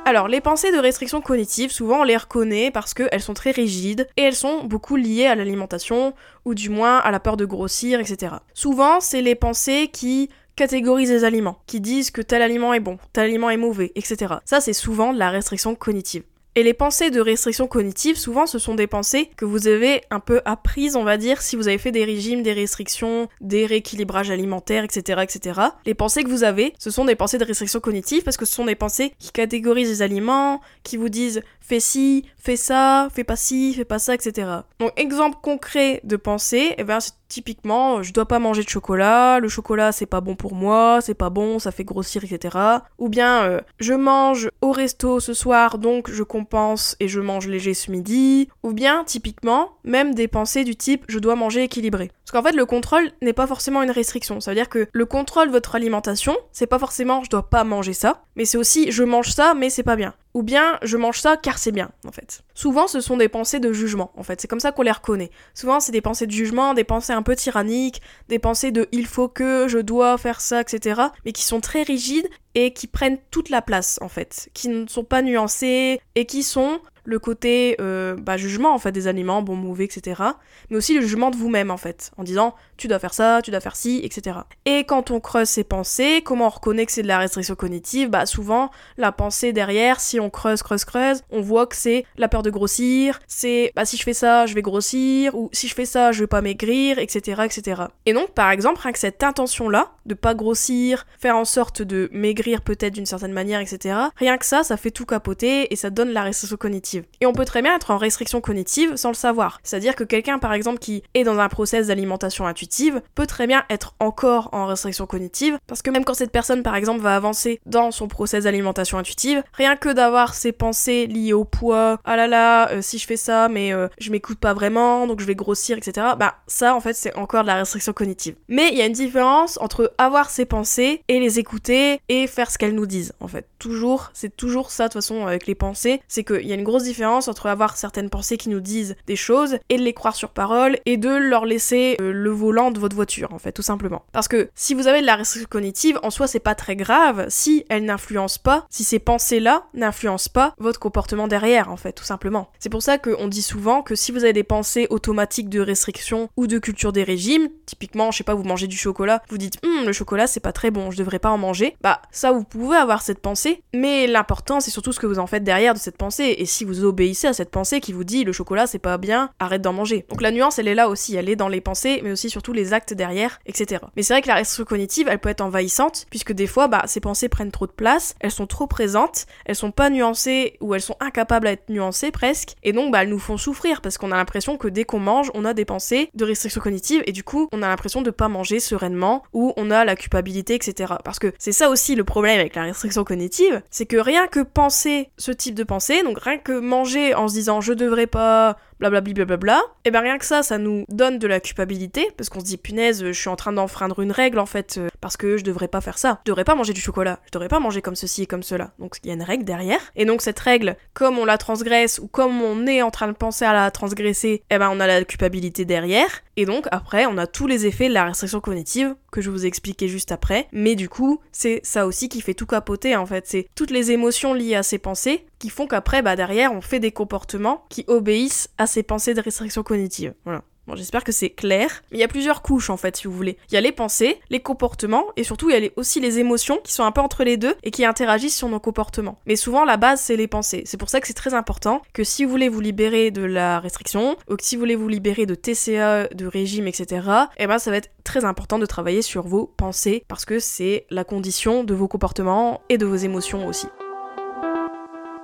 Alors, 0.04 0.28
les 0.28 0.42
pensées 0.42 0.72
de 0.72 0.78
restriction 0.78 1.22
cognitive, 1.22 1.70
souvent 1.70 2.00
on 2.00 2.04
les 2.04 2.16
reconnaît 2.16 2.70
parce 2.70 2.92
qu'elles 2.92 3.22
sont 3.22 3.34
très 3.34 3.52
rigides 3.52 4.08
et 4.18 4.22
elles 4.22 4.34
sont 4.34 4.64
beaucoup 4.64 4.96
liées 4.96 5.26
à 5.26 5.36
l'alimentation 5.36 6.12
ou 6.44 6.54
du 6.54 6.68
moins 6.68 6.98
à 6.98 7.10
la 7.12 7.20
peur 7.20 7.38
de 7.38 7.46
grossir, 7.46 8.00
etc. 8.00 8.34
Souvent, 8.52 9.00
c'est 9.00 9.22
les 9.22 9.36
pensées 9.36 9.88
qui 9.92 10.28
catégorisent 10.56 11.10
les 11.10 11.24
aliments, 11.24 11.58
qui 11.66 11.80
disent 11.80 12.10
que 12.10 12.22
tel 12.22 12.42
aliment 12.42 12.74
est 12.74 12.80
bon, 12.80 12.98
tel 13.12 13.24
aliment 13.24 13.50
est 13.50 13.56
mauvais, 13.56 13.92
etc. 13.94 14.34
Ça, 14.44 14.60
c'est 14.60 14.72
souvent 14.72 15.12
de 15.12 15.18
la 15.18 15.30
restriction 15.30 15.74
cognitive. 15.74 16.22
Et 16.54 16.62
les 16.62 16.74
pensées 16.74 17.10
de 17.10 17.20
restriction 17.20 17.66
cognitive, 17.66 18.18
souvent, 18.18 18.44
ce 18.44 18.58
sont 18.58 18.74
des 18.74 18.86
pensées 18.86 19.30
que 19.38 19.46
vous 19.46 19.68
avez 19.68 20.02
un 20.10 20.20
peu 20.20 20.42
apprises, 20.44 20.96
on 20.96 21.02
va 21.02 21.16
dire, 21.16 21.40
si 21.40 21.56
vous 21.56 21.66
avez 21.66 21.78
fait 21.78 21.92
des 21.92 22.04
régimes, 22.04 22.42
des 22.42 22.52
restrictions, 22.52 23.28
des 23.40 23.64
rééquilibrages 23.64 24.30
alimentaires, 24.30 24.84
etc., 24.84 25.22
etc. 25.22 25.60
Les 25.86 25.94
pensées 25.94 26.22
que 26.22 26.28
vous 26.28 26.44
avez, 26.44 26.74
ce 26.78 26.90
sont 26.90 27.06
des 27.06 27.14
pensées 27.14 27.38
de 27.38 27.46
restriction 27.46 27.80
cognitive 27.80 28.22
parce 28.22 28.36
que 28.36 28.44
ce 28.44 28.52
sont 28.52 28.66
des 28.66 28.74
pensées 28.74 29.14
qui 29.18 29.32
catégorisent 29.32 29.88
les 29.88 30.02
aliments, 30.02 30.60
qui 30.82 30.98
vous 30.98 31.08
disent 31.08 31.40
fais 31.62 31.80
ci, 31.80 32.26
fais 32.36 32.56
ça, 32.56 33.08
fais 33.14 33.24
pas 33.24 33.36
ci, 33.36 33.72
fais 33.74 33.84
pas 33.84 33.98
ça, 33.98 34.14
etc. 34.14 34.48
Donc, 34.78 34.92
exemple 34.96 35.38
concret 35.42 36.00
de 36.04 36.16
pensée, 36.16 36.74
eh 36.76 36.84
ben, 36.84 37.00
c'est 37.00 37.12
typiquement, 37.28 38.02
je 38.02 38.12
dois 38.12 38.26
pas 38.26 38.38
manger 38.38 38.62
de 38.62 38.68
chocolat, 38.68 39.40
le 39.40 39.48
chocolat 39.48 39.90
c'est 39.90 40.06
pas 40.06 40.20
bon 40.20 40.36
pour 40.36 40.54
moi, 40.54 40.98
c'est 41.00 41.14
pas 41.14 41.30
bon, 41.30 41.58
ça 41.58 41.72
fait 41.72 41.84
grossir, 41.84 42.24
etc. 42.24 42.58
Ou 42.98 43.08
bien, 43.08 43.44
euh, 43.44 43.60
je 43.78 43.94
mange 43.94 44.50
au 44.60 44.70
resto 44.70 45.18
ce 45.18 45.32
soir, 45.32 45.78
donc 45.78 46.10
je 46.10 46.22
compense 46.22 46.94
et 47.00 47.08
je 47.08 47.20
mange 47.20 47.48
léger 47.48 47.72
ce 47.72 47.90
midi. 47.90 48.48
Ou 48.62 48.74
bien, 48.74 49.04
typiquement, 49.04 49.70
même 49.84 50.14
des 50.14 50.28
pensées 50.28 50.64
du 50.64 50.76
type, 50.76 51.04
je 51.08 51.18
dois 51.18 51.34
manger 51.34 51.62
équilibré. 51.62 52.10
Parce 52.32 52.42
qu'en 52.42 52.48
fait, 52.48 52.56
le 52.56 52.64
contrôle 52.64 53.10
n'est 53.20 53.34
pas 53.34 53.46
forcément 53.46 53.82
une 53.82 53.90
restriction. 53.90 54.40
Ça 54.40 54.52
veut 54.52 54.54
dire 54.54 54.70
que 54.70 54.88
le 54.90 55.04
contrôle 55.04 55.48
de 55.48 55.52
votre 55.52 55.74
alimentation, 55.74 56.34
c'est 56.50 56.66
pas 56.66 56.78
forcément 56.78 57.22
je 57.22 57.28
dois 57.28 57.50
pas 57.50 57.62
manger 57.62 57.92
ça, 57.92 58.24
mais 58.36 58.46
c'est 58.46 58.56
aussi 58.56 58.90
je 58.90 59.04
mange 59.04 59.32
ça, 59.32 59.52
mais 59.52 59.68
c'est 59.68 59.82
pas 59.82 59.96
bien. 59.96 60.14
Ou 60.32 60.42
bien 60.42 60.78
je 60.82 60.96
mange 60.96 61.20
ça 61.20 61.36
car 61.36 61.58
c'est 61.58 61.72
bien, 61.72 61.90
en 62.06 62.10
fait. 62.10 62.42
Souvent, 62.54 62.86
ce 62.86 63.02
sont 63.02 63.18
des 63.18 63.28
pensées 63.28 63.60
de 63.60 63.70
jugement, 63.74 64.12
en 64.16 64.22
fait. 64.22 64.40
C'est 64.40 64.48
comme 64.48 64.60
ça 64.60 64.72
qu'on 64.72 64.80
les 64.80 64.90
reconnaît. 64.90 65.30
Souvent, 65.52 65.78
c'est 65.78 65.92
des 65.92 66.00
pensées 66.00 66.26
de 66.26 66.32
jugement, 66.32 66.72
des 66.72 66.84
pensées 66.84 67.12
un 67.12 67.22
peu 67.22 67.36
tyranniques, 67.36 68.00
des 68.30 68.38
pensées 68.38 68.70
de 68.70 68.88
il 68.92 69.06
faut 69.06 69.28
que, 69.28 69.68
je 69.68 69.76
dois 69.76 70.16
faire 70.16 70.40
ça, 70.40 70.62
etc. 70.62 71.02
Mais 71.26 71.32
qui 71.32 71.44
sont 71.44 71.60
très 71.60 71.82
rigides 71.82 72.30
et 72.54 72.72
qui 72.72 72.86
prennent 72.86 73.18
toute 73.30 73.50
la 73.50 73.60
place, 73.60 73.98
en 74.00 74.08
fait. 74.08 74.48
Qui 74.54 74.70
ne 74.70 74.86
sont 74.86 75.04
pas 75.04 75.20
nuancées 75.20 76.00
et 76.14 76.24
qui 76.24 76.42
sont 76.42 76.80
le 77.04 77.18
côté 77.18 77.76
euh, 77.80 78.14
bah, 78.16 78.36
jugement 78.36 78.74
en 78.74 78.78
fait 78.78 78.92
des 78.92 79.08
aliments, 79.08 79.42
bon, 79.42 79.56
mauvais, 79.56 79.84
etc. 79.84 80.22
Mais 80.70 80.76
aussi 80.76 80.94
le 80.94 81.00
jugement 81.00 81.30
de 81.30 81.36
vous-même 81.36 81.70
en 81.70 81.76
fait, 81.76 82.10
en 82.16 82.22
disant 82.22 82.54
tu 82.76 82.88
dois 82.88 82.98
faire 82.98 83.14
ça, 83.14 83.40
tu 83.42 83.50
dois 83.50 83.60
faire 83.60 83.76
ci, 83.76 84.00
etc. 84.04 84.38
Et 84.64 84.84
quand 84.84 85.10
on 85.10 85.20
creuse 85.20 85.48
ses 85.48 85.64
pensées, 85.64 86.22
comment 86.24 86.46
on 86.46 86.50
reconnaît 86.50 86.86
que 86.86 86.92
c'est 86.92 87.02
de 87.02 87.08
la 87.08 87.18
restriction 87.18 87.54
cognitive 87.54 88.10
Bah 88.10 88.26
souvent 88.26 88.70
la 88.96 89.12
pensée 89.12 89.52
derrière, 89.52 90.00
si 90.00 90.20
on 90.20 90.30
creuse, 90.30 90.62
creuse, 90.62 90.84
creuse, 90.84 91.22
on 91.30 91.40
voit 91.40 91.66
que 91.66 91.76
c'est 91.76 92.04
la 92.16 92.28
peur 92.28 92.42
de 92.42 92.50
grossir, 92.50 93.20
c'est 93.26 93.72
bah 93.76 93.84
si 93.84 93.96
je 93.96 94.02
fais 94.02 94.14
ça, 94.14 94.46
je 94.46 94.54
vais 94.54 94.62
grossir, 94.62 95.34
ou 95.34 95.48
si 95.52 95.68
je 95.68 95.74
fais 95.74 95.86
ça, 95.86 96.12
je 96.12 96.20
vais 96.20 96.26
pas 96.26 96.42
maigrir, 96.42 96.98
etc., 96.98 97.42
etc. 97.44 97.82
Et 98.06 98.12
donc 98.12 98.30
par 98.32 98.50
exemple, 98.50 98.80
rien 98.82 98.92
que 98.92 98.98
cette 98.98 99.22
intention-là, 99.22 99.92
de 100.06 100.14
pas 100.14 100.34
grossir, 100.34 101.06
faire 101.18 101.36
en 101.36 101.44
sorte 101.44 101.82
de 101.82 102.08
maigrir 102.12 102.62
peut-être 102.62 102.94
d'une 102.94 103.06
certaine 103.06 103.32
manière, 103.32 103.60
etc. 103.60 103.96
Rien 104.16 104.38
que 104.38 104.46
ça, 104.46 104.62
ça 104.64 104.76
fait 104.76 104.90
tout 104.90 105.06
capoter 105.06 105.72
et 105.72 105.76
ça 105.76 105.90
donne 105.90 106.10
la 106.10 106.22
restriction 106.22 106.56
cognitive 106.56 106.91
et 107.20 107.26
on 107.26 107.32
peut 107.32 107.44
très 107.44 107.62
bien 107.62 107.74
être 107.74 107.90
en 107.90 107.98
restriction 107.98 108.40
cognitive 108.40 108.96
sans 108.96 109.08
le 109.08 109.14
savoir. 109.14 109.60
C'est-à-dire 109.62 109.94
que 109.94 110.04
quelqu'un, 110.04 110.38
par 110.38 110.52
exemple, 110.52 110.78
qui 110.78 111.02
est 111.14 111.24
dans 111.24 111.38
un 111.38 111.48
process 111.48 111.86
d'alimentation 111.86 112.46
intuitive, 112.46 113.02
peut 113.14 113.26
très 113.26 113.46
bien 113.46 113.64
être 113.70 113.94
encore 114.00 114.48
en 114.52 114.66
restriction 114.66 115.06
cognitive, 115.06 115.58
parce 115.66 115.82
que 115.82 115.90
même 115.90 116.04
quand 116.04 116.14
cette 116.14 116.32
personne, 116.32 116.62
par 116.62 116.76
exemple, 116.76 117.00
va 117.00 117.16
avancer 117.16 117.60
dans 117.66 117.90
son 117.90 118.08
process 118.08 118.44
d'alimentation 118.44 118.98
intuitive, 118.98 119.42
rien 119.52 119.76
que 119.76 119.88
d'avoir 119.88 120.34
ses 120.34 120.52
pensées 120.52 121.06
liées 121.06 121.32
au 121.32 121.44
poids, 121.44 121.98
ah 122.04 122.16
là 122.16 122.26
là, 122.26 122.70
euh, 122.70 122.82
si 122.82 122.98
je 122.98 123.06
fais 123.06 123.16
ça, 123.16 123.48
mais 123.48 123.72
euh, 123.72 123.88
je 123.98 124.10
m'écoute 124.10 124.38
pas 124.38 124.54
vraiment, 124.54 125.06
donc 125.06 125.20
je 125.20 125.26
vais 125.26 125.34
grossir, 125.34 125.78
etc. 125.78 126.08
Bah 126.18 126.36
ça, 126.46 126.74
en 126.74 126.80
fait, 126.80 126.94
c'est 126.94 127.14
encore 127.16 127.42
de 127.42 127.48
la 127.48 127.56
restriction 127.56 127.92
cognitive. 127.92 128.34
Mais 128.48 128.68
il 128.70 128.78
y 128.78 128.82
a 128.82 128.86
une 128.86 128.92
différence 128.92 129.58
entre 129.60 129.92
avoir 129.98 130.30
ses 130.30 130.44
pensées 130.44 131.02
et 131.08 131.20
les 131.20 131.38
écouter 131.38 132.00
et 132.08 132.26
faire 132.26 132.50
ce 132.50 132.58
qu'elles 132.58 132.74
nous 132.74 132.86
disent, 132.86 133.12
en 133.20 133.28
fait. 133.28 133.46
Toujours, 133.58 134.10
c'est 134.14 134.36
toujours 134.36 134.70
ça, 134.70 134.84
de 134.84 134.88
toute 134.88 135.02
façon, 135.02 135.26
avec 135.26 135.46
les 135.46 135.54
pensées, 135.54 136.02
c'est 136.08 136.24
qu'il 136.24 136.46
y 136.46 136.52
a 136.52 136.54
une 136.54 136.64
grosse 136.64 136.81
différence 136.82 137.28
entre 137.28 137.46
avoir 137.46 137.76
certaines 137.76 138.10
pensées 138.10 138.36
qui 138.36 138.48
nous 138.48 138.60
disent 138.60 138.96
des 139.06 139.16
choses 139.16 139.58
et 139.68 139.76
de 139.76 139.82
les 139.82 139.92
croire 139.92 140.14
sur 140.14 140.30
parole 140.30 140.78
et 140.86 140.96
de 140.96 141.08
leur 141.08 141.44
laisser 141.44 141.96
euh, 142.00 142.12
le 142.12 142.30
volant 142.30 142.70
de 142.70 142.78
votre 142.78 142.96
voiture 142.96 143.32
en 143.32 143.38
fait 143.38 143.52
tout 143.52 143.62
simplement. 143.62 144.04
Parce 144.12 144.28
que 144.28 144.50
si 144.54 144.74
vous 144.74 144.86
avez 144.86 145.00
de 145.00 145.06
la 145.06 145.16
restriction 145.16 145.48
cognitive, 145.48 145.98
en 146.02 146.10
soi 146.10 146.26
c'est 146.26 146.40
pas 146.40 146.54
très 146.54 146.76
grave 146.76 147.26
si 147.28 147.64
elle 147.68 147.84
n'influence 147.84 148.38
pas, 148.38 148.66
si 148.70 148.84
ces 148.84 148.98
pensées-là 148.98 149.64
n'influencent 149.74 150.30
pas 150.32 150.54
votre 150.58 150.80
comportement 150.80 151.28
derrière 151.28 151.70
en 151.70 151.76
fait 151.76 151.92
tout 151.92 152.04
simplement. 152.04 152.50
C'est 152.58 152.70
pour 152.70 152.82
ça 152.82 152.98
qu'on 152.98 153.28
dit 153.28 153.42
souvent 153.42 153.82
que 153.82 153.94
si 153.94 154.12
vous 154.12 154.24
avez 154.24 154.32
des 154.32 154.44
pensées 154.44 154.86
automatiques 154.90 155.48
de 155.48 155.60
restriction 155.60 156.28
ou 156.36 156.46
de 156.46 156.58
culture 156.58 156.92
des 156.92 157.04
régimes, 157.04 157.48
typiquement 157.66 158.10
je 158.10 158.18
sais 158.18 158.24
pas 158.24 158.34
vous 158.34 158.44
mangez 158.44 158.66
du 158.66 158.76
chocolat, 158.76 159.22
vous 159.28 159.38
dites 159.38 159.58
hum, 159.64 159.86
le 159.86 159.92
chocolat 159.92 160.26
c'est 160.26 160.40
pas 160.40 160.52
très 160.52 160.70
bon, 160.70 160.90
je 160.90 160.98
devrais 160.98 161.18
pas 161.18 161.30
en 161.30 161.38
manger, 161.38 161.76
bah 161.80 162.00
ça 162.10 162.32
vous 162.32 162.44
pouvez 162.44 162.76
avoir 162.76 163.02
cette 163.02 163.20
pensée, 163.20 163.62
mais 163.74 164.06
l'important 164.06 164.60
c'est 164.60 164.70
surtout 164.70 164.92
ce 164.92 165.00
que 165.00 165.06
vous 165.06 165.18
en 165.18 165.26
faites 165.26 165.44
derrière 165.44 165.74
de 165.74 165.78
cette 165.78 165.96
pensée 165.96 166.34
et 166.38 166.46
si 166.46 166.64
vous 166.64 166.71
vous 166.72 166.84
obéissez 166.84 167.26
à 167.26 167.32
cette 167.32 167.50
pensée 167.50 167.80
qui 167.80 167.92
vous 167.92 168.04
dit 168.04 168.24
le 168.24 168.32
chocolat 168.32 168.66
c'est 168.66 168.78
pas 168.78 168.98
bien, 168.98 169.30
arrête 169.38 169.62
d'en 169.62 169.72
manger. 169.72 170.06
Donc 170.08 170.22
la 170.22 170.30
nuance 170.30 170.58
elle 170.58 170.68
est 170.68 170.74
là 170.74 170.88
aussi, 170.88 171.16
elle 171.16 171.28
est 171.28 171.36
dans 171.36 171.48
les 171.48 171.60
pensées, 171.60 172.00
mais 172.02 172.12
aussi 172.12 172.30
surtout 172.30 172.52
les 172.52 172.72
actes 172.72 172.94
derrière, 172.94 173.40
etc. 173.46 173.82
Mais 173.96 174.02
c'est 174.02 174.14
vrai 174.14 174.22
que 174.22 174.28
la 174.28 174.36
restriction 174.36 174.64
cognitive 174.64 175.08
elle 175.10 175.18
peut 175.18 175.28
être 175.28 175.40
envahissante, 175.40 176.06
puisque 176.10 176.32
des 176.32 176.46
fois 176.46 176.68
bah 176.68 176.84
ces 176.86 177.00
pensées 177.00 177.28
prennent 177.28 177.50
trop 177.50 177.66
de 177.66 177.72
place, 177.72 178.14
elles 178.20 178.30
sont 178.30 178.46
trop 178.46 178.66
présentes, 178.66 179.26
elles 179.44 179.56
sont 179.56 179.70
pas 179.70 179.90
nuancées 179.90 180.56
ou 180.60 180.74
elles 180.74 180.82
sont 180.82 180.96
incapables 181.00 181.46
à 181.46 181.52
être 181.52 181.68
nuancées 181.68 182.10
presque, 182.10 182.54
et 182.62 182.72
donc 182.72 182.92
bah 182.92 183.02
elles 183.02 183.10
nous 183.10 183.18
font 183.18 183.36
souffrir 183.36 183.80
parce 183.80 183.98
qu'on 183.98 184.12
a 184.12 184.16
l'impression 184.16 184.56
que 184.56 184.68
dès 184.68 184.84
qu'on 184.84 185.00
mange 185.00 185.30
on 185.34 185.44
a 185.44 185.54
des 185.54 185.64
pensées 185.64 186.10
de 186.14 186.24
restriction 186.24 186.60
cognitive 186.60 187.02
et 187.06 187.12
du 187.12 187.24
coup 187.24 187.48
on 187.52 187.62
a 187.62 187.68
l'impression 187.68 188.02
de 188.02 188.10
pas 188.10 188.28
manger 188.28 188.60
sereinement 188.60 189.22
ou 189.32 189.52
on 189.56 189.70
a 189.70 189.84
la 189.84 189.96
culpabilité, 189.96 190.54
etc. 190.54 190.94
Parce 191.04 191.18
que 191.18 191.32
c'est 191.38 191.52
ça 191.52 191.68
aussi 191.68 191.94
le 191.94 192.04
problème 192.04 192.40
avec 192.40 192.54
la 192.54 192.62
restriction 192.62 193.04
cognitive, 193.04 193.62
c'est 193.70 193.86
que 193.86 193.96
rien 193.96 194.26
que 194.26 194.40
penser 194.40 195.10
ce 195.16 195.32
type 195.32 195.54
de 195.54 195.64
pensée, 195.64 196.02
donc 196.02 196.18
rien 196.18 196.38
que 196.38 196.52
manger 196.62 197.14
en 197.14 197.28
se 197.28 197.34
disant 197.34 197.60
je 197.60 197.72
devrais 197.72 198.06
pas, 198.06 198.56
blablabla, 198.90 199.24
blablabla, 199.24 199.62
et 199.84 199.90
ben 199.90 200.00
rien 200.00 200.18
que 200.18 200.24
ça, 200.24 200.42
ça 200.42 200.58
nous 200.58 200.84
donne 200.88 201.18
de 201.18 201.26
la 201.26 201.40
culpabilité, 201.40 202.08
parce 202.16 202.28
qu'on 202.28 202.40
se 202.40 202.44
dit 202.44 202.56
punaise, 202.56 203.04
je 203.04 203.12
suis 203.12 203.28
en 203.28 203.36
train 203.36 203.52
d'enfreindre 203.52 204.00
une 204.00 204.12
règle 204.12 204.38
en 204.38 204.46
fait, 204.46 204.76
euh, 204.78 204.88
parce 205.00 205.16
que 205.16 205.36
je 205.36 205.44
devrais 205.44 205.68
pas 205.68 205.80
faire 205.80 205.98
ça. 205.98 206.20
Je 206.24 206.30
devrais 206.30 206.44
pas 206.44 206.54
manger 206.54 206.72
du 206.72 206.80
chocolat, 206.80 207.20
je 207.26 207.30
devrais 207.30 207.48
pas 207.48 207.60
manger 207.60 207.82
comme 207.82 207.94
ceci 207.94 208.22
et 208.22 208.26
comme 208.26 208.42
cela. 208.42 208.72
Donc 208.78 208.96
il 209.02 209.08
y 209.08 209.10
a 209.10 209.14
une 209.14 209.22
règle 209.22 209.44
derrière, 209.44 209.80
et 209.96 210.04
donc 210.04 210.22
cette 210.22 210.38
règle, 210.38 210.76
comme 210.94 211.18
on 211.18 211.24
la 211.24 211.38
transgresse 211.38 211.98
ou 211.98 212.08
comme 212.08 212.42
on 212.42 212.66
est 212.66 212.82
en 212.82 212.90
train 212.90 213.08
de 213.08 213.12
penser 213.12 213.44
à 213.44 213.52
la 213.52 213.70
transgresser, 213.70 214.42
et 214.50 214.58
ben 214.58 214.70
on 214.72 214.80
a 214.80 214.86
la 214.86 215.04
culpabilité 215.04 215.64
derrière, 215.64 216.22
et 216.36 216.44
donc 216.44 216.66
après 216.70 217.06
on 217.06 217.18
a 217.18 217.26
tous 217.26 217.46
les 217.46 217.66
effets 217.66 217.88
de 217.88 217.94
la 217.94 218.04
restriction 218.04 218.40
cognitive 218.40 218.94
que 219.10 219.20
je 219.20 219.30
vous 219.30 219.44
ai 219.44 219.48
expliqué 219.48 219.88
juste 219.88 220.12
après, 220.12 220.48
mais 220.52 220.74
du 220.74 220.88
coup 220.88 221.20
c'est 221.30 221.60
ça 221.62 221.86
aussi 221.86 222.08
qui 222.08 222.20
fait 222.20 222.34
tout 222.34 222.46
capoter 222.46 222.96
en 222.96 223.06
fait, 223.06 223.26
c'est 223.26 223.48
toutes 223.54 223.70
les 223.70 223.92
émotions 223.92 224.34
liées 224.34 224.56
à 224.56 224.62
ces 224.62 224.78
pensées 224.78 225.26
qui 225.42 225.50
font 225.50 225.66
qu'après, 225.66 226.02
bah 226.02 226.14
derrière, 226.14 226.52
on 226.52 226.60
fait 226.60 226.78
des 226.78 226.92
comportements 226.92 227.64
qui 227.68 227.84
obéissent 227.88 228.48
à 228.58 228.68
ces 228.72 228.82
pensées 228.82 229.14
de 229.14 229.20
restriction 229.20 229.62
cognitive. 229.62 230.14
Voilà. 230.24 230.42
Bon, 230.68 230.76
j'espère 230.76 231.02
que 231.02 231.10
c'est 231.10 231.30
clair. 231.30 231.82
Il 231.90 231.98
y 231.98 232.04
a 232.04 232.08
plusieurs 232.08 232.40
couches 232.40 232.70
en 232.70 232.76
fait, 232.76 232.96
si 232.96 233.08
vous 233.08 233.12
voulez. 233.12 233.36
Il 233.50 233.54
y 233.54 233.56
a 233.56 233.60
les 233.60 233.72
pensées, 233.72 234.20
les 234.30 234.38
comportements, 234.40 235.06
et 235.16 235.24
surtout 235.24 235.50
il 235.50 235.60
y 235.60 235.66
a 235.66 235.70
aussi 235.74 235.98
les 235.98 236.20
émotions 236.20 236.60
qui 236.62 236.72
sont 236.72 236.84
un 236.84 236.92
peu 236.92 237.00
entre 237.00 237.24
les 237.24 237.36
deux 237.36 237.56
et 237.64 237.72
qui 237.72 237.84
interagissent 237.84 238.36
sur 238.36 238.48
nos 238.48 238.60
comportements. 238.60 239.18
Mais 239.26 239.34
souvent 239.34 239.64
la 239.64 239.76
base 239.76 240.00
c'est 240.00 240.16
les 240.16 240.28
pensées. 240.28 240.62
C'est 240.64 240.76
pour 240.76 240.88
ça 240.88 241.00
que 241.00 241.08
c'est 241.08 241.14
très 241.14 241.34
important 241.34 241.82
que 241.92 242.04
si 242.04 242.24
vous 242.24 242.30
voulez 242.30 242.48
vous 242.48 242.60
libérer 242.60 243.10
de 243.10 243.24
la 243.24 243.58
restriction, 243.58 244.16
ou 244.30 244.36
que 244.36 244.44
si 244.44 244.54
vous 244.54 244.60
voulez 244.60 244.76
vous 244.76 244.88
libérer 244.88 245.26
de 245.26 245.34
TCA, 245.34 246.06
de 246.08 246.26
régime, 246.26 246.68
etc., 246.68 247.08
eh 247.38 247.46
ben 247.48 247.58
ça 247.58 247.72
va 247.72 247.78
être 247.78 247.90
très 248.04 248.24
important 248.24 248.60
de 248.60 248.66
travailler 248.66 249.02
sur 249.02 249.26
vos 249.26 249.46
pensées 249.46 250.04
parce 250.06 250.24
que 250.24 250.38
c'est 250.38 250.86
la 250.90 251.02
condition 251.02 251.64
de 251.64 251.74
vos 251.74 251.88
comportements 251.88 252.60
et 252.68 252.78
de 252.78 252.86
vos 252.86 252.96
émotions 252.96 253.48
aussi. 253.48 253.66